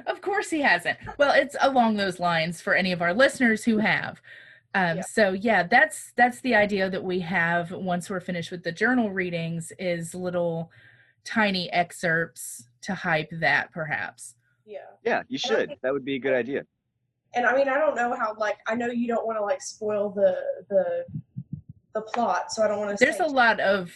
[0.05, 0.97] Of course he hasn't.
[1.17, 4.21] Well, it's along those lines for any of our listeners who have.
[4.75, 5.03] Um, Yeah.
[5.03, 9.11] So yeah, that's that's the idea that we have once we're finished with the journal
[9.11, 10.71] readings is little
[11.25, 14.35] tiny excerpts to hype that perhaps.
[14.65, 14.79] Yeah.
[15.03, 15.69] Yeah, you should.
[15.69, 16.63] think- That would be a good idea.
[17.35, 18.35] And I mean, I don't know how.
[18.37, 20.37] Like, I know you don't want to like spoil the
[20.69, 21.05] the
[21.95, 23.03] the plot, so I don't want to.
[23.05, 23.91] There's a lot of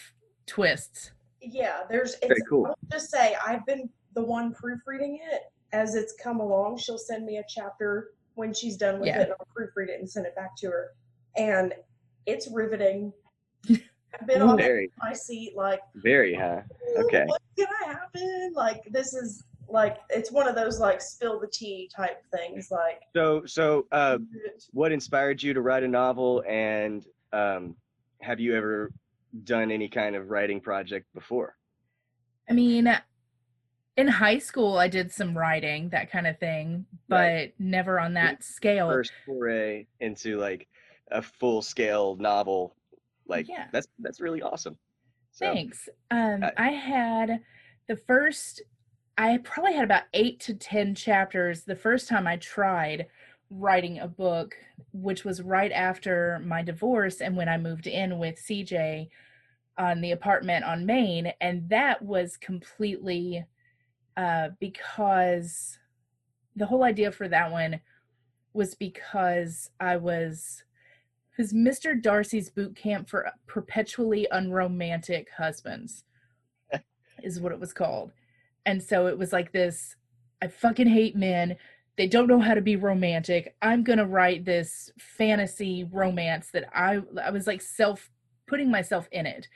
[0.46, 1.12] twists.
[1.40, 2.14] Yeah, there's.
[2.14, 2.66] It's, Very cool.
[2.66, 6.78] I'll just say I've been the one proofreading it as it's come along.
[6.78, 9.20] She'll send me a chapter when she's done with Yeah.
[9.20, 10.92] it, and I'll proofread it and send it back to her.
[11.36, 11.74] And
[12.24, 13.12] it's riveting.
[13.68, 16.62] I've been on Very, my seat, like, very, huh?
[16.96, 17.24] Okay.
[17.26, 18.52] what's gonna happen?
[18.54, 22.70] Like, this is like it's one of those like spill the tea type things.
[22.70, 24.18] Like, So, so, uh,
[24.70, 27.76] what inspired you to write a novel, and um,
[28.22, 28.92] have you ever
[29.44, 31.56] done any kind of writing project before?
[32.48, 32.86] I mean,
[33.98, 37.54] in high school, I did some writing, that kind of thing, but Right.
[37.58, 38.88] never on that scale.
[38.88, 40.68] First foray into like
[41.10, 42.76] a full-scale novel,
[43.26, 43.66] like Yeah.
[43.72, 44.78] that's that's really awesome.
[45.32, 45.88] So, Thanks.
[46.12, 47.42] Um, uh, I had
[47.88, 48.62] the first,
[49.16, 53.08] I probably had about eight to 10 chapters the first time I tried
[53.50, 54.56] writing a book,
[54.92, 59.10] which was right after my divorce and when I moved in with CJ
[59.76, 61.32] on the apartment on Main.
[61.40, 63.44] And that was completely
[64.18, 65.78] uh, because
[66.56, 67.80] the whole idea for that one
[68.52, 70.64] was because I was
[71.38, 72.02] was Mr.
[72.02, 76.02] Darcy's boot camp for perpetually unromantic husbands
[77.22, 78.10] is what it was called.
[78.66, 79.94] And so it was like this
[80.42, 81.56] I fucking hate men.
[81.96, 83.54] They don't know how to be romantic.
[83.62, 88.10] I'm going to write this fantasy romance that I I was like self
[88.48, 89.46] putting myself in it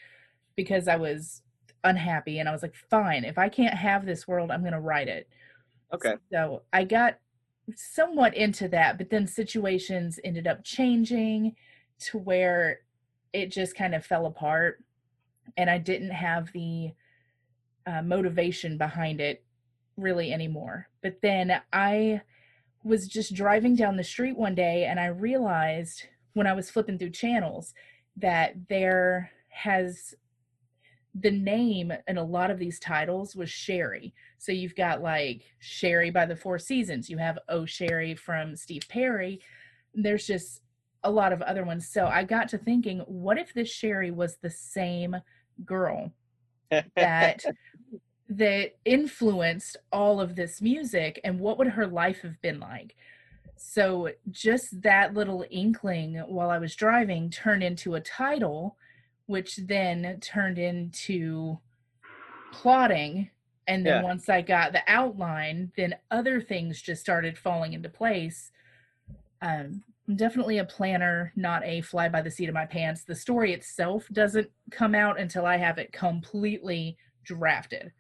[0.54, 1.41] because I was
[1.84, 4.80] unhappy and I was like fine, if I can't have this world, I'm going to
[4.80, 5.28] write it.
[5.92, 6.14] okay.
[6.32, 7.18] So I got
[7.74, 11.54] somewhat into that, but then situations ended up changing
[12.00, 12.80] to where
[13.32, 14.82] it just kind of fell apart.
[15.56, 16.92] And I didn't have the
[17.86, 19.44] uh, motivation behind it
[19.96, 20.88] really anymore.
[21.02, 22.22] But then I
[22.84, 26.98] was just driving down the street one day and I realized when I was flipping
[26.98, 27.74] through channels
[28.16, 30.14] that there has
[31.14, 34.14] the name in a lot of these titles was Sherry.
[34.38, 37.10] So you've got like Sherry by the Four Seasons.
[37.10, 39.40] You have Oh Sherry from Steve Perry.
[39.94, 40.62] There's just
[41.04, 41.88] a lot of other ones.
[41.88, 45.16] So I got to thinking, what if this Sherry was the same
[45.64, 46.12] girl
[46.96, 47.44] that
[48.28, 52.96] that influenced all of this music and what would her life have been like?
[53.56, 58.76] So just that little inkling while I was driving turned into a title
[59.26, 61.58] which then turned into
[62.52, 63.30] plotting
[63.66, 64.02] and then Yeah.
[64.02, 68.50] once i got the outline then other things just started falling into place
[69.40, 73.14] um I'm definitely a planner not a fly by the seat of my pants the
[73.14, 77.92] story itself doesn't come out until i have it completely drafted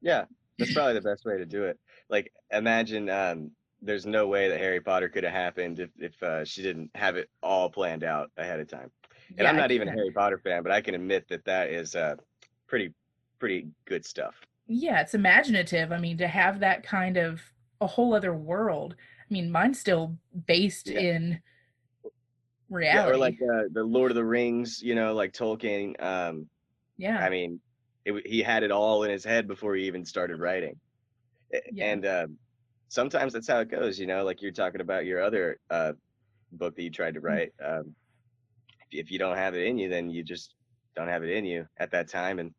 [0.00, 0.24] Yeah,
[0.58, 1.78] that's probably the best way to do it.
[2.08, 3.50] Like, imagine um,
[3.80, 7.16] there's no way that Harry Potter could have happened if if uh, she didn't have
[7.16, 8.90] it all planned out ahead of time.
[9.38, 11.70] And Yeah, I'm not even a Harry Potter fan, but I can admit that that
[11.70, 12.16] is uh,
[12.68, 12.94] pretty
[13.38, 14.34] pretty good stuff.
[14.66, 17.42] yeah it's imaginative i mean to have that kind of
[17.80, 20.16] a whole other world i mean mine's still
[20.46, 21.00] based Yeah.
[21.00, 21.40] in
[22.90, 26.00] Yeah, reality or like uh, the Lord of the Rings, you know, like Tolkien.
[26.02, 26.48] Um,
[26.96, 27.60] yeah I mean,
[28.04, 30.80] it, he had it all in his head before he even started writing.
[31.70, 31.96] Yeah.
[31.96, 32.38] And um,
[32.88, 34.24] sometimes that's how it goes, you know.
[34.24, 35.92] Like you're talking about your other uh,
[36.52, 37.40] book that you tried to Mm.
[37.40, 37.52] write.
[37.64, 37.94] Um,
[38.94, 40.54] if, you don't have it in you, then you just
[40.94, 42.52] don't have it in you at that time, and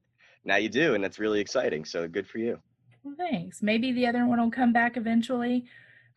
[0.44, 1.86] now you do, and that's really exciting.
[1.86, 2.60] So good for you.
[3.04, 3.62] Well, thanks.
[3.62, 5.66] Maybe the other one will come back eventually.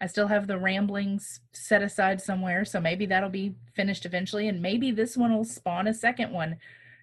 [0.01, 4.63] I still have the ramblings set aside somewhere, so maybe that'll be finished eventually, and
[4.63, 6.57] maybe this one will spawn a second one.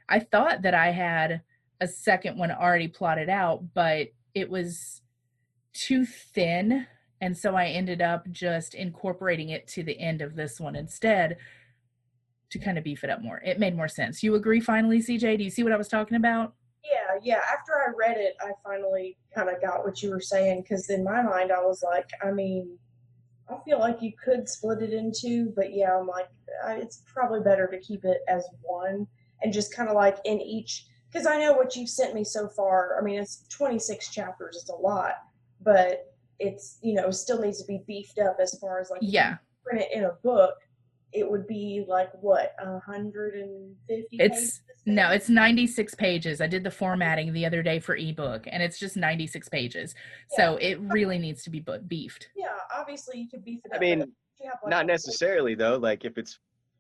[0.08, 1.42] I thought that I had
[1.82, 5.02] a second one already plotted out, but it was
[5.74, 6.88] too thin,
[7.20, 11.38] and so I ended up just incorporating it to the end of this one instead
[12.56, 13.42] to kind of beef it up more.
[13.46, 14.24] It made more sense.
[14.24, 15.38] You agree finally, CJ?
[15.38, 16.54] Do you see what I was talking about?
[16.84, 17.42] Yeah, yeah.
[17.52, 21.04] After I read it, I finally kind of got what you were saying because in
[21.04, 22.78] my mind, I was like, I mean,
[23.50, 26.28] I feel like you could split it in two, but yeah, I'm like,
[26.66, 29.06] I, it's probably better to keep it as one
[29.42, 30.86] and just kind of like in each.
[31.12, 32.98] Because I know what you've sent me so far.
[33.00, 34.58] I mean, it's 26 chapters.
[34.62, 35.16] It's a lot,
[35.62, 39.38] but it's you know still needs to be beefed up as far as like Yeah.
[39.64, 40.54] print it in a book.
[41.16, 44.18] It would be like what 150.
[44.18, 46.42] It's pages no, it's 96 pages.
[46.42, 49.96] I did the formatting the other day for ebook and it's just 96 pages.
[50.30, 52.30] So it really needs to be beefed.
[52.36, 54.88] Yeah, obviously you could beef it I mean, but if you have, like, not a-
[54.88, 55.78] necessarily though.
[55.78, 56.38] Like if it's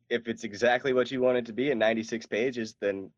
[0.09, 3.09] if it's exactly what you want it to be in 96 pages, then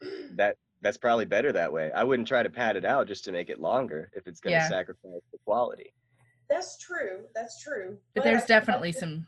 [0.36, 1.90] that that's probably better that way.
[1.94, 4.52] I wouldn't try to pad it out just to make it longer if it's going
[4.54, 4.68] to Yeah.
[4.68, 5.92] sacrifice the quality.
[6.48, 7.24] That's true.
[7.34, 7.98] That's true.
[8.14, 9.26] But I there's feel like definitely some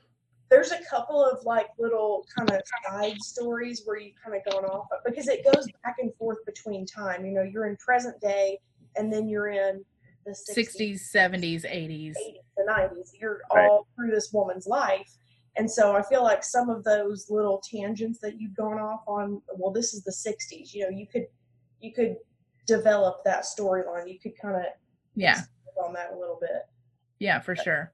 [0.52, 4.66] There's a couple of like little kind of side stories where you kind of gone
[4.66, 7.24] off of, because it goes back and forth between time.
[7.24, 8.58] You know, you're in present day,
[8.96, 9.82] and then you're in
[10.26, 12.14] the 60s, 60s, 70s, 80s.
[12.18, 13.12] 80s, the 90s.
[13.18, 13.66] You're Right.
[13.66, 15.10] all through this woman's life.
[15.56, 19.40] And so I feel like some of those little tangents that you've gone off on,
[19.56, 20.74] well, this is the 60s.
[20.74, 21.26] You know, you could
[21.80, 22.16] you could
[22.66, 24.06] develop that storyline.
[24.06, 24.66] You could kind of
[25.14, 25.40] Yeah.
[25.82, 26.68] on that a little bit.
[27.20, 27.92] Yeah, for sure.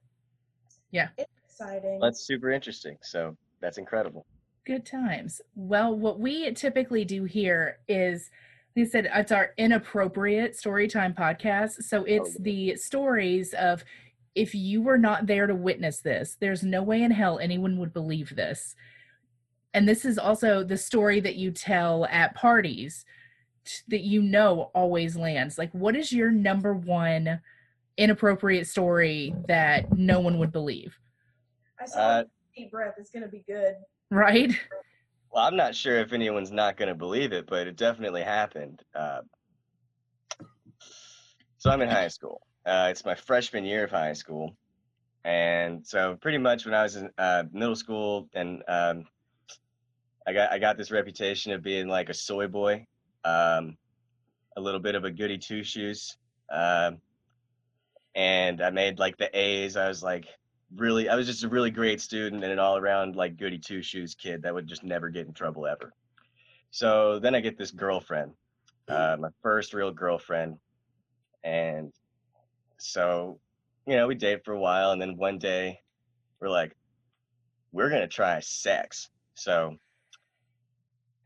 [0.92, 1.98] It's exciting.
[2.00, 2.96] That's super interesting.
[3.02, 4.26] So that's incredible.
[4.64, 5.40] Good times.
[5.54, 8.30] Well, what we typically do here is,
[8.76, 11.82] like I said, it's our inappropriate storytime podcast.
[11.84, 12.40] So oh, it's yeah.
[12.40, 13.84] the stories of
[14.34, 17.92] if you were not there to witness this, there's no way in hell anyone would
[17.92, 18.76] believe this.
[19.74, 23.04] And this is also the story that you tell at parties
[23.64, 25.58] t- that you know always lands.
[25.58, 27.40] Like, what is your number one
[27.96, 30.96] inappropriate story that no one would believe?
[31.88, 32.24] I saw Uh,
[32.56, 32.94] deep breath.
[32.98, 33.76] It's gonna be good.
[34.10, 34.52] Right?
[35.30, 38.82] Well, I'm not sure if anyone's not going to believe it, but it definitely happened.
[38.94, 39.20] Uh,
[41.58, 42.40] so I'm in high school.
[42.64, 44.56] Uh, it's my freshman year of high school,
[45.24, 49.04] and so pretty much when I was in uh, middle school, and um,
[50.26, 52.86] I got I got this reputation of being like a soy boy,
[53.24, 53.76] um,
[54.56, 56.16] a little bit of a goody two shoes,
[56.50, 56.98] um,
[58.14, 59.76] and I made like the A's.
[59.76, 60.24] I was like
[60.74, 63.82] really I was just a really great student and an all around like goody two
[63.82, 65.92] shoes kid that would just never get in trouble ever.
[66.70, 68.32] So then I get this girlfriend,
[68.88, 70.58] uh, my first real girlfriend,
[71.42, 71.92] and
[72.78, 73.40] so
[73.86, 75.80] you know we date for a while and then one day
[76.40, 76.76] we're like
[77.72, 79.08] we're gonna try sex.
[79.34, 79.76] So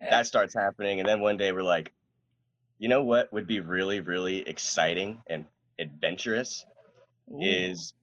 [0.01, 1.93] that starts happening and then one day we're like
[2.79, 5.47] you know what would be really really exciting and
[5.79, 6.65] adventurous
[7.41, 7.95] is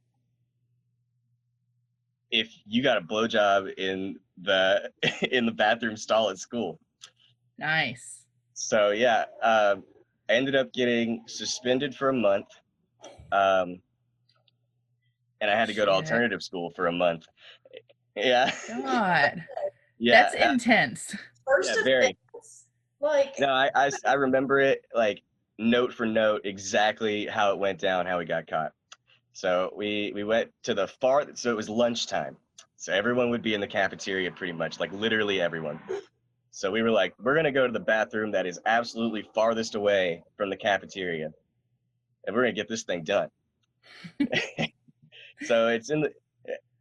[2.32, 4.92] if you got a blowjob in the
[5.32, 6.80] in the bathroom stall at school.
[7.58, 8.26] Nice.
[8.54, 9.84] So yeah, um,
[10.30, 12.48] I ended up getting suspended for a month,
[13.32, 13.82] um,
[15.42, 17.26] and I had to go to alternative school for a month.
[18.15, 19.44] Yeah, God.
[19.98, 20.24] yeah.
[20.24, 21.15] That's uh, intense.
[21.48, 22.06] First yeah, very.
[22.06, 22.65] offense,
[23.02, 25.22] like No, I I remember it like
[25.58, 28.74] note for note exactly how it went down, how we got caught.
[29.34, 31.26] So we we went to the far.
[31.36, 32.38] So it was lunchtime.
[32.78, 35.80] So everyone would be in the cafeteria pretty much, like literally everyone.
[36.52, 40.24] So we were like, we're gonna go to the bathroom that is absolutely farthest away
[40.38, 41.32] from the cafeteria,
[42.26, 43.30] and we're gonna get this thing done.
[45.44, 46.13] so it's in the,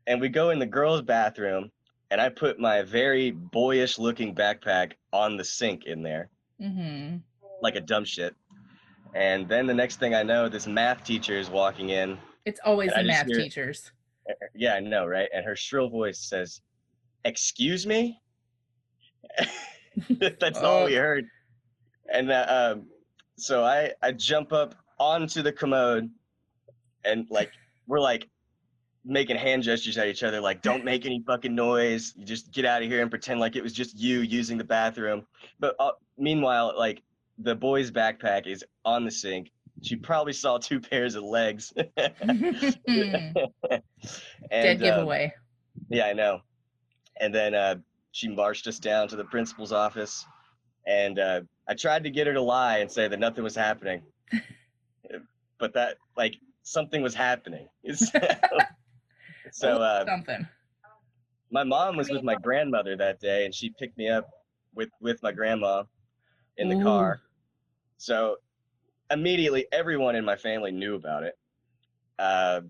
[0.07, 1.71] and we go in the girls' bathroom,
[2.11, 7.17] and I put my very boyish looking backpack on the sink in there hmm
[7.61, 8.35] like a dumb shit.
[9.15, 12.19] And then the next thing I know, this math teacher is walking in.
[12.49, 13.93] It's always And the math hear- teachers.
[14.55, 15.29] Yeah, I know, right?
[15.35, 16.61] And her shrill voice says,
[17.25, 18.21] "Excuse me."
[20.41, 21.25] That's all we heard.
[22.13, 22.87] And uh, um,
[23.37, 26.11] so I I jump up onto the commode,
[27.05, 27.51] and like
[27.87, 28.29] we're like
[29.05, 32.15] making hand gestures at each other, like "Don't make any fucking noise.
[32.17, 34.65] You just get out of here and pretend like it was just you using the
[34.65, 35.27] bathroom."
[35.59, 37.03] But uh, meanwhile, like
[37.39, 39.51] the boy's backpack is on the sink.
[39.83, 41.73] She probably saw two pairs of legs.
[41.97, 43.35] Dead
[44.51, 45.33] and, uh, giveaway.
[45.89, 46.41] yeah, I know.
[47.21, 47.77] And then uh,
[48.13, 50.25] she marched us down to the principal's office,
[50.87, 54.03] and uh, I tried to get her to lie and say that nothing was happening,
[55.59, 57.69] but that like something was happening.
[57.95, 58.19] so
[59.53, 60.47] so, uh, Something.
[61.51, 64.29] my mom was with my grandmother that day, and she picked me up
[64.75, 65.85] with with my grandma
[66.57, 66.83] in the Ooh.
[66.83, 67.21] car.
[67.97, 68.37] So
[69.11, 71.39] immediately, everyone in my family knew about it,
[72.19, 72.61] uh,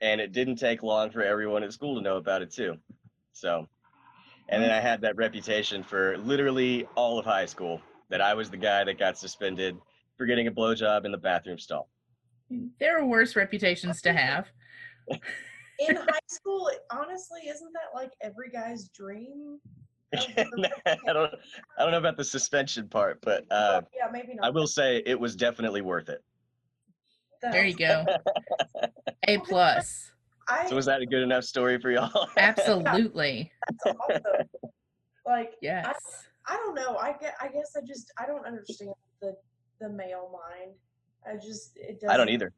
[0.00, 2.76] and it didn't take long for everyone at school to know about it too.
[3.32, 3.66] So,
[4.48, 8.50] and then I had that reputation for literally all of high school that I was
[8.50, 9.76] the guy that got suspended
[10.16, 11.88] for getting a blowjob in the bathroom stall.
[12.80, 14.48] There are worse reputations to have.
[15.78, 19.60] in high school, honestly, isn't that like every guy's dream?
[20.14, 20.46] I
[21.12, 21.34] don't,
[21.78, 24.46] I don't know about the suspension part, but uh, yeah, maybe not.
[24.46, 26.22] I will say it was definitely worth it.
[27.42, 28.04] There you go.
[29.26, 30.10] A plus.
[30.48, 32.28] I, So was that a good enough story for y'all?
[32.38, 33.52] Absolutely.
[33.84, 34.48] that's awesome.
[35.26, 35.94] Like Yes.
[36.46, 36.96] I don't know.
[36.96, 37.34] I get.
[37.40, 39.36] I guess I just I don't understand the
[39.80, 40.72] the male mind.
[41.26, 42.10] I just it doesn't.
[42.10, 42.50] I don't either.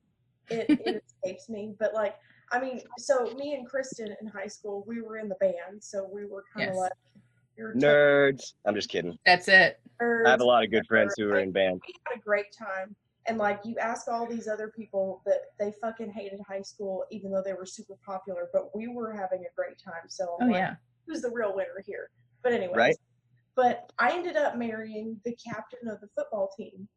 [0.49, 1.75] It it escapes me.
[1.81, 2.15] But like
[2.53, 6.09] I mean, so me and Kristen in high school, we were in the band, so
[6.13, 6.81] we were kind of Yes.
[6.81, 7.10] like You're
[7.77, 8.55] Nerds.
[8.65, 9.19] I'm just kidding.
[9.27, 9.81] That's it.
[10.01, 10.27] nerds.
[10.27, 11.81] I have a lot of good friends who are in band.
[11.87, 12.95] we had a great time.
[13.27, 17.31] And like you ask all these other people that they fucking hated high school, even
[17.31, 20.09] though they were super popular, but we were having a great time.
[20.09, 20.75] So Oh I'm like, yeah.
[21.07, 22.11] who's the real winner here?
[22.43, 22.97] But anyway, Right.
[23.55, 26.89] but I ended up marrying the captain of the football team.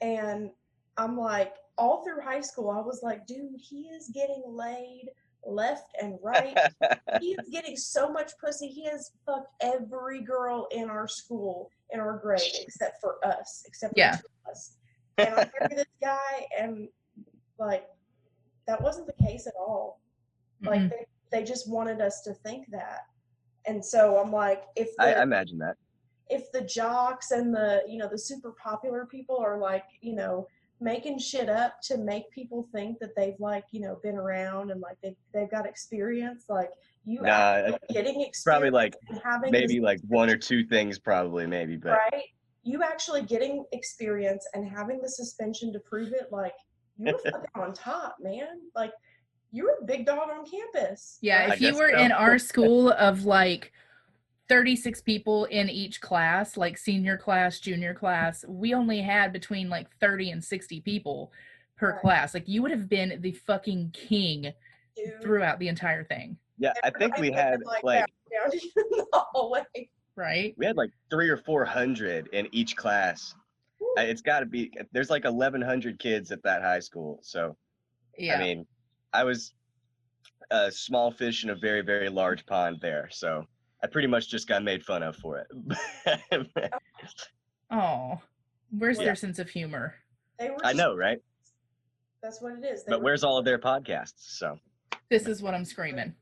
[0.00, 0.50] And
[0.96, 5.10] I'm like, all through high school, I was like, dude, he is getting laid
[5.46, 6.56] left and right.
[7.20, 8.68] he is getting so much pussy.
[8.68, 13.94] He has fucked every girl in our school, in our grade, except for us, except
[13.94, 14.12] for Yeah.
[14.16, 14.76] two of us.
[15.18, 16.88] And I married this guy, and
[17.58, 17.86] like,
[18.66, 20.00] that wasn't the case at all.
[20.62, 20.90] Like, Mhm.
[20.90, 23.06] they, they just wanted us to think that.
[23.66, 25.76] And so I'm like, if the, I, I imagine that.
[26.28, 30.46] if the jocks and the you know the super popular people are like you know
[30.80, 34.80] making shit up to make people think that they've like you know been around and
[34.80, 36.70] like they've, they've got experience like
[37.06, 41.76] you Nah, getting experience Probably like having maybe like one or two things, probably maybe,
[41.76, 42.24] but right?
[42.64, 46.54] You actually getting experience and having the suspension to prove it like
[46.98, 48.60] you were fucking on top man.
[48.74, 48.92] Like
[49.52, 51.18] you were a big dog on campus.
[51.22, 51.98] Yeah, I if you were so.
[51.98, 53.72] in our school of like
[54.48, 59.88] 36 people in each class, like senior class, junior class, we only had between like
[60.00, 61.32] 30 and 60 people
[61.76, 62.00] per Right.
[62.00, 62.34] class.
[62.34, 64.52] Like you would have been the fucking king
[64.96, 65.20] dude.
[65.22, 69.62] throughout the entire thing, yeah, I think we had would've, like down in the hallway
[70.16, 70.54] right?
[70.56, 73.34] we had like three or four hundred in each class.
[73.98, 77.56] It's got to be there's like eleven hundred kids at that high school, so
[78.16, 78.36] Yeah.
[78.36, 78.66] I mean,
[79.12, 79.52] I was
[80.50, 83.08] a small fish in a very, very large pond there.
[83.10, 83.44] So
[83.82, 86.48] I pretty much just got made fun of for it.
[87.70, 88.20] oh,
[88.70, 89.04] where's Yeah.
[89.06, 89.94] their sense of humor?
[90.38, 91.18] they were I know, right?
[92.22, 94.14] that's what it is They But were where's all of their podcasts?
[94.36, 94.58] So
[95.10, 96.14] This is what I'm screaming.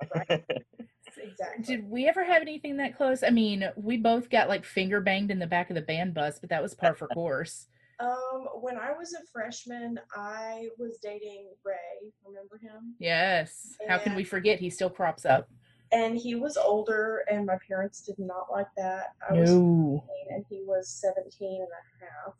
[0.20, 3.22] exactly Did we ever have anything that close?
[3.24, 6.38] I mean, we both got like finger banged in the back of the band bus,
[6.38, 7.66] but that was par for course.
[8.00, 12.12] Um, when I was a freshman, I was dating Ray.
[12.24, 12.94] Remember him?
[13.00, 13.74] Yes.
[13.88, 14.60] How can we forget?
[14.60, 15.48] He still crops up.
[15.90, 19.14] And he was older, and my parents did not like that.
[19.28, 20.04] I was No.
[20.28, 22.34] 15 and he was 17 and a half.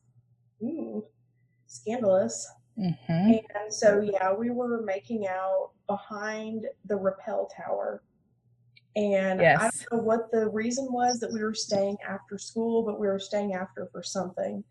[0.62, 1.04] Ooh,
[1.66, 2.50] scandalous.
[2.78, 3.32] Mm-hmm.
[3.56, 8.02] And so, yeah, we were making out behind the rappel tower.
[8.96, 13.00] And I don't know what the reason was that we were staying after school, but
[13.00, 14.62] we were staying after for something.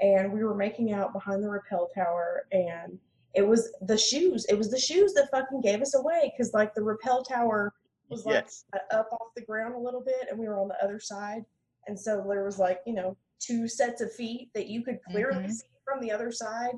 [0.00, 2.46] And we were making out behind the rappel tower.
[2.52, 2.98] And
[3.34, 4.44] it was the shoes.
[4.48, 6.32] It was the shoes that fucking gave us away.
[6.36, 7.74] Because, like, the rappel tower
[8.08, 8.64] was like yes.
[8.90, 11.44] up off the ground a little bit, and we were on the other side.
[11.86, 15.44] And so there was, like, you know, two sets of feet that you could clearly
[15.44, 15.52] Mhm.
[15.52, 16.74] see from the other side.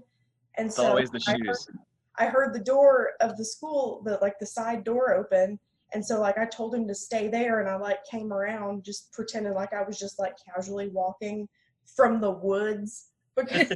[0.56, 1.76] And It's so always the I heard-
[2.16, 5.58] I heard the door of the school, the like the side door open,
[5.94, 9.10] and so like I told him to stay there, and I like came around just
[9.12, 11.48] pretending like I was just like casually walking
[11.96, 13.72] from the woods because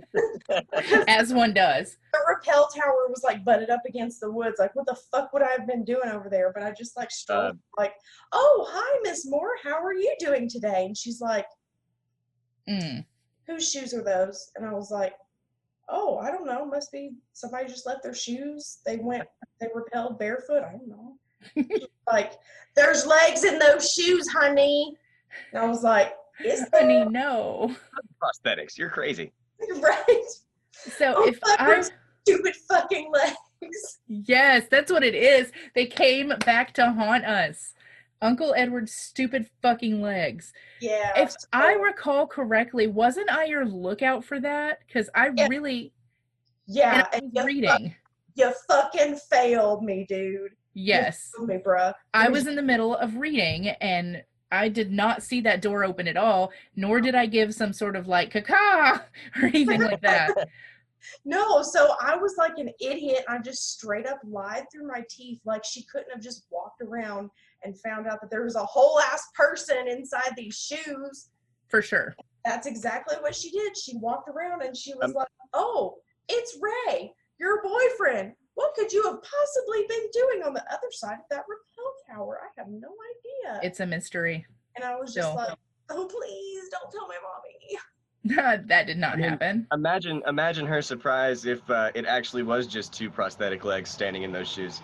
[1.08, 1.96] As one does.
[2.12, 4.56] the rappel tower was like butted up against the woods.
[4.58, 6.52] Like what the fuck would I have been doing over there?
[6.54, 7.94] But I just like strolled Uh, like,
[8.32, 10.84] oh hi Miss Moore, how are you doing today?
[10.86, 11.46] And she's like,
[12.68, 13.04] Mm.
[13.46, 14.50] whose shoes are those?
[14.56, 15.14] And I was like,
[15.90, 16.64] oh, I don't know.
[16.64, 18.78] Must be somebody just left their shoes.
[18.86, 19.24] They went,
[19.60, 20.62] they rappelled barefoot.
[20.64, 21.18] I don't know.
[22.10, 22.32] like,
[22.74, 24.96] there's legs in those shoes, honey.
[25.52, 26.64] And I was like, is?
[26.72, 27.74] Honey, no.
[28.22, 28.78] Prosthetics.
[28.78, 29.30] You're crazy.
[29.80, 30.24] right?
[30.72, 31.82] So Oh, if I
[32.26, 33.98] stupid fucking legs.
[34.08, 35.50] yes, that's what it is.
[35.74, 37.74] They came back to haunt us.
[38.22, 40.52] Uncle Edward's stupid fucking legs.
[40.80, 41.12] Yeah.
[41.16, 44.78] If I recall correctly, wasn't I your lookout for that?
[44.86, 45.46] Because I Yeah.
[45.48, 45.92] really
[46.66, 47.94] yeah, and and you, fu- reading.
[48.34, 50.52] you fucking failed me, dude.
[50.72, 51.30] Yes.
[51.40, 51.92] me, bruh.
[52.14, 54.22] I was in the middle of reading and
[54.54, 57.96] I did not see that door open at all, nor did I give some sort
[57.96, 59.02] of like caca
[59.42, 60.34] or anything like that.
[61.26, 63.24] No, so I was like an idiot.
[63.28, 65.38] I just straight up lied through my teeth.
[65.44, 67.28] Like she couldn't have just walked around
[67.62, 71.28] and found out that there was a whole ass person inside these shoes.
[71.68, 72.14] For sure.
[72.46, 73.76] That's exactly what she did.
[73.76, 75.96] She walked around and she was Um, like, Oh,
[76.28, 78.32] it's Ray, your boyfriend.
[78.54, 82.40] What could you have possibly been doing on the other side of that rappel tower?
[82.42, 83.60] I have no idea.
[83.62, 84.46] It's a mystery.
[84.76, 85.36] and I was just still.
[85.36, 85.58] like,
[85.90, 87.78] Oh, please don't tell my mommy.
[88.68, 89.66] that did not I mean, happen.
[89.72, 94.32] Imagine, imagine her surprise if uh, it actually was just two prosthetic legs standing in
[94.32, 94.80] those shoes.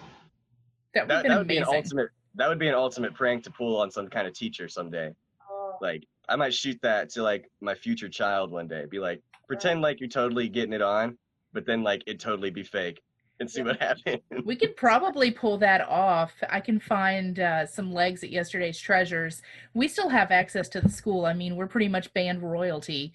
[0.95, 2.11] That would That, that would be an ultimate.
[2.35, 5.13] That would be an ultimate prank to pull on some kind of teacher someday.
[5.51, 8.85] Oh, Like I might shoot that to like my future child one day.
[8.89, 11.17] Be like, pretend like you're totally getting it on,
[11.53, 13.01] but then like it totally be fake.
[13.41, 14.21] And see what happens.
[14.45, 16.33] We could probably pull that off.
[16.49, 19.43] I can find uh, some legs at yesterday's treasures.
[19.75, 21.25] We still have access to the school.
[21.25, 23.13] I mean, we're pretty much band royalty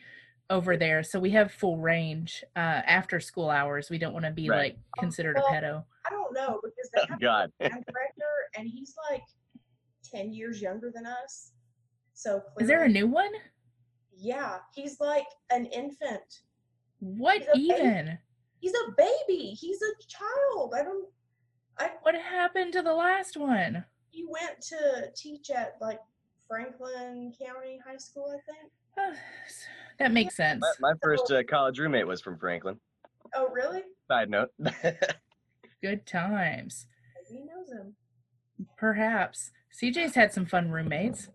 [0.50, 3.90] over there, so we have full range uh, after school hours.
[3.90, 4.58] We don't want to be Right.
[4.74, 5.84] like considered Well, a pedo.
[6.06, 7.52] I don't know because they Oh, have God.
[7.62, 8.26] a band director
[8.58, 9.24] and he's like
[10.04, 11.54] ten years younger than us.
[12.14, 13.32] So Is there a new one?
[14.18, 16.42] Yeah, he's like an infant.
[17.00, 18.06] What even?
[18.06, 18.18] baby.
[18.66, 18.74] Even?
[18.74, 18.92] He's a
[19.28, 19.50] baby.
[19.50, 20.74] He's a child.
[20.76, 21.08] I don't.
[21.78, 23.86] I What happened to the last one?
[24.16, 26.00] he went to teach at like
[26.48, 29.18] Franklin County High School, I think.
[30.00, 30.64] that makes sense.
[30.80, 32.80] My, my first uh, college roommate was from Franklin.
[33.36, 33.82] Oh, really?
[34.08, 34.52] Side note.
[35.82, 36.88] Good times.
[37.30, 37.96] He knows him.
[38.78, 39.52] Perhaps.
[39.78, 41.28] CJ's had some fun roommates.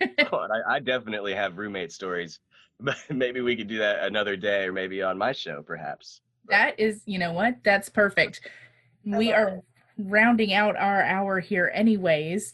[0.30, 2.40] God, I, I definitely have roommate stories.
[2.82, 6.20] But maybe we could do that another day, or maybe on my show, perhaps.
[6.48, 7.56] That is, you know what?
[7.64, 8.40] That's perfect.
[9.04, 9.64] We are it.
[9.98, 12.52] rounding out our hour here, anyways.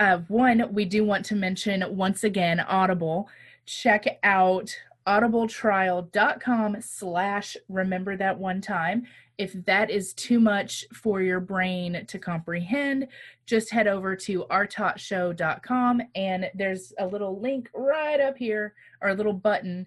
[0.00, 3.28] Uh, one, we do want to mention once again Audible.
[3.66, 4.74] Check out
[5.06, 9.06] audibletrial.com slash remember that one time.
[9.38, 13.08] If that is too much for your brain to comprehend,
[13.44, 19.14] just head over to ourtotshow.com and there's a little link right up here or a
[19.14, 19.86] little button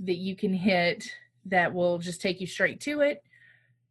[0.00, 1.10] that you can hit
[1.44, 3.22] that will just take you straight to it.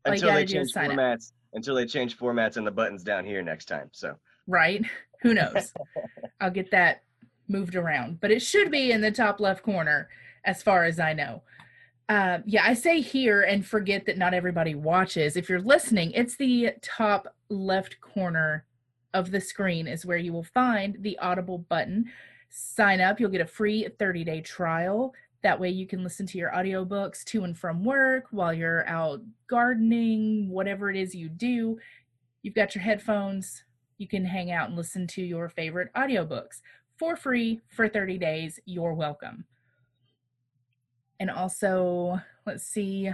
[0.06, 0.98] All Until they change sign up.
[0.98, 1.32] formats.
[1.54, 3.90] Until they change formats and the buttons down here next time.
[3.92, 4.16] So
[4.48, 4.84] right?
[5.22, 5.74] Who knows?
[6.42, 7.04] I'll get that
[7.48, 10.10] moved around, but it should be in the top left corner
[10.46, 11.44] as far as I know.
[12.08, 15.36] Uh, yeah, I say here and forget that not everybody watches.
[15.36, 18.66] If you're listening, it's the top left corner
[19.14, 22.06] of the screen is where you will find the Audible button.
[22.50, 25.14] Sign up, you'll get a free 30 day trial.
[25.42, 29.22] That way you can listen to your audiobooks to and from work while you're out
[29.48, 31.78] gardening, whatever it is you do.
[32.44, 33.64] You've got your headphones,
[33.98, 36.62] you can hang out and listen to your favorite audiobooks
[36.98, 38.60] for free for 30 days.
[38.66, 39.46] You're welcome.
[41.20, 43.10] And also, let's see,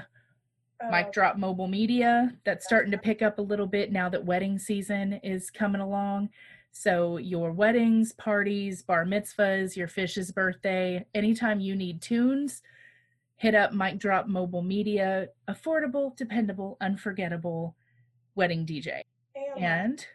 [0.84, 2.36] Uh, Mic Drop Mobile Media.
[2.44, 6.30] That's starting to pick up a little bit now that wedding season is coming along.
[6.72, 12.64] So, your weddings, parties, bar mitzvahs, your fish's birthday, anytime you need tunes,
[13.36, 15.28] hit up Mic Drop Mobile Media.
[15.48, 17.76] Affordable, dependable, unforgettable
[18.34, 19.02] wedding DJ.
[19.36, 20.08] and And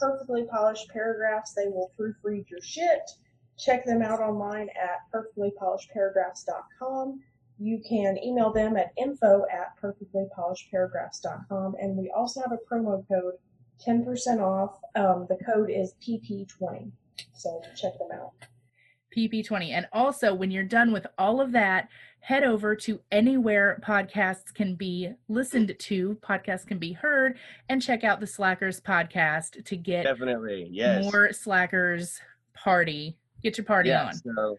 [0.00, 1.52] perfectly polished paragraphs.
[1.54, 3.10] They will proofread your shit.
[3.58, 7.20] Check them out online at perfectlypolishedparagraphs.com.
[7.58, 11.74] You can email them at info at perfectlypolishedparagraphs.com.
[11.80, 13.34] And we also have a promo code,
[13.84, 14.78] 10% off.
[14.94, 16.92] Um, the code is PP20.
[17.32, 18.34] So check them out.
[19.16, 19.70] PP20.
[19.70, 21.88] And also, when you're done with all of that,
[22.20, 27.38] head over to anywhere podcasts can be listened to, podcasts can be heard,
[27.68, 31.02] and check out the Slackers podcast to get definitely, yes.
[31.02, 32.20] more Slackers
[32.54, 33.17] party.
[33.42, 34.14] Get your party yeah, on.
[34.14, 34.58] So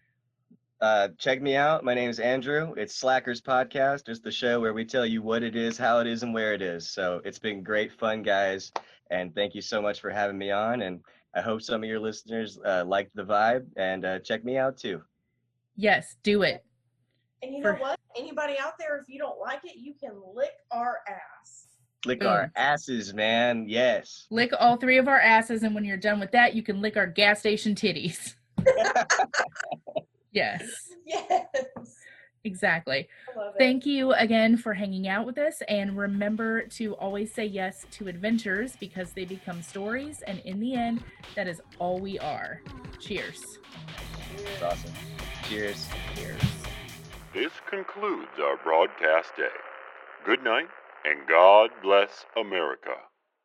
[0.82, 1.84] uh, check me out.
[1.84, 2.73] My name is Andrew.
[2.77, 4.07] It's Slackers Podcast.
[4.07, 6.53] It's the show where we tell you what it is, how it is, and where
[6.53, 6.89] it is.
[6.89, 8.71] So it's been great fun, guys.
[9.11, 10.84] And thank you so much for having me on.
[10.84, 11.01] And
[11.36, 14.77] I hope some of your listeners uh, liked the vibe and uh, check me out
[14.77, 15.01] too.
[15.75, 16.63] Yes, do it.
[17.41, 17.99] And you know For- what?
[18.17, 21.67] Anybody out there, if you don't like it, you can lick our ass.
[22.05, 22.30] Lick Boom.
[22.30, 23.65] our asses, man.
[23.67, 24.25] Yes.
[24.32, 26.95] Lick all three of our asses, and when you're done with that, you can lick
[26.97, 28.36] our gas station titties.
[30.32, 30.64] yes,
[31.05, 31.45] Yes.
[32.43, 33.07] exactly.
[33.36, 33.57] I love it.
[33.57, 35.62] Thank you again for hanging out with us.
[35.68, 40.22] And remember to always say yes to adventures because they become stories.
[40.28, 41.03] And in the end,
[41.36, 42.62] that is all we are.
[42.99, 43.41] Cheers.
[44.36, 44.91] It's awesome.
[45.47, 45.88] Cheers.
[46.16, 46.41] Cheers.
[47.34, 49.49] This concludes our broadcast day.
[50.26, 50.68] Good night,
[51.05, 52.91] and God bless America.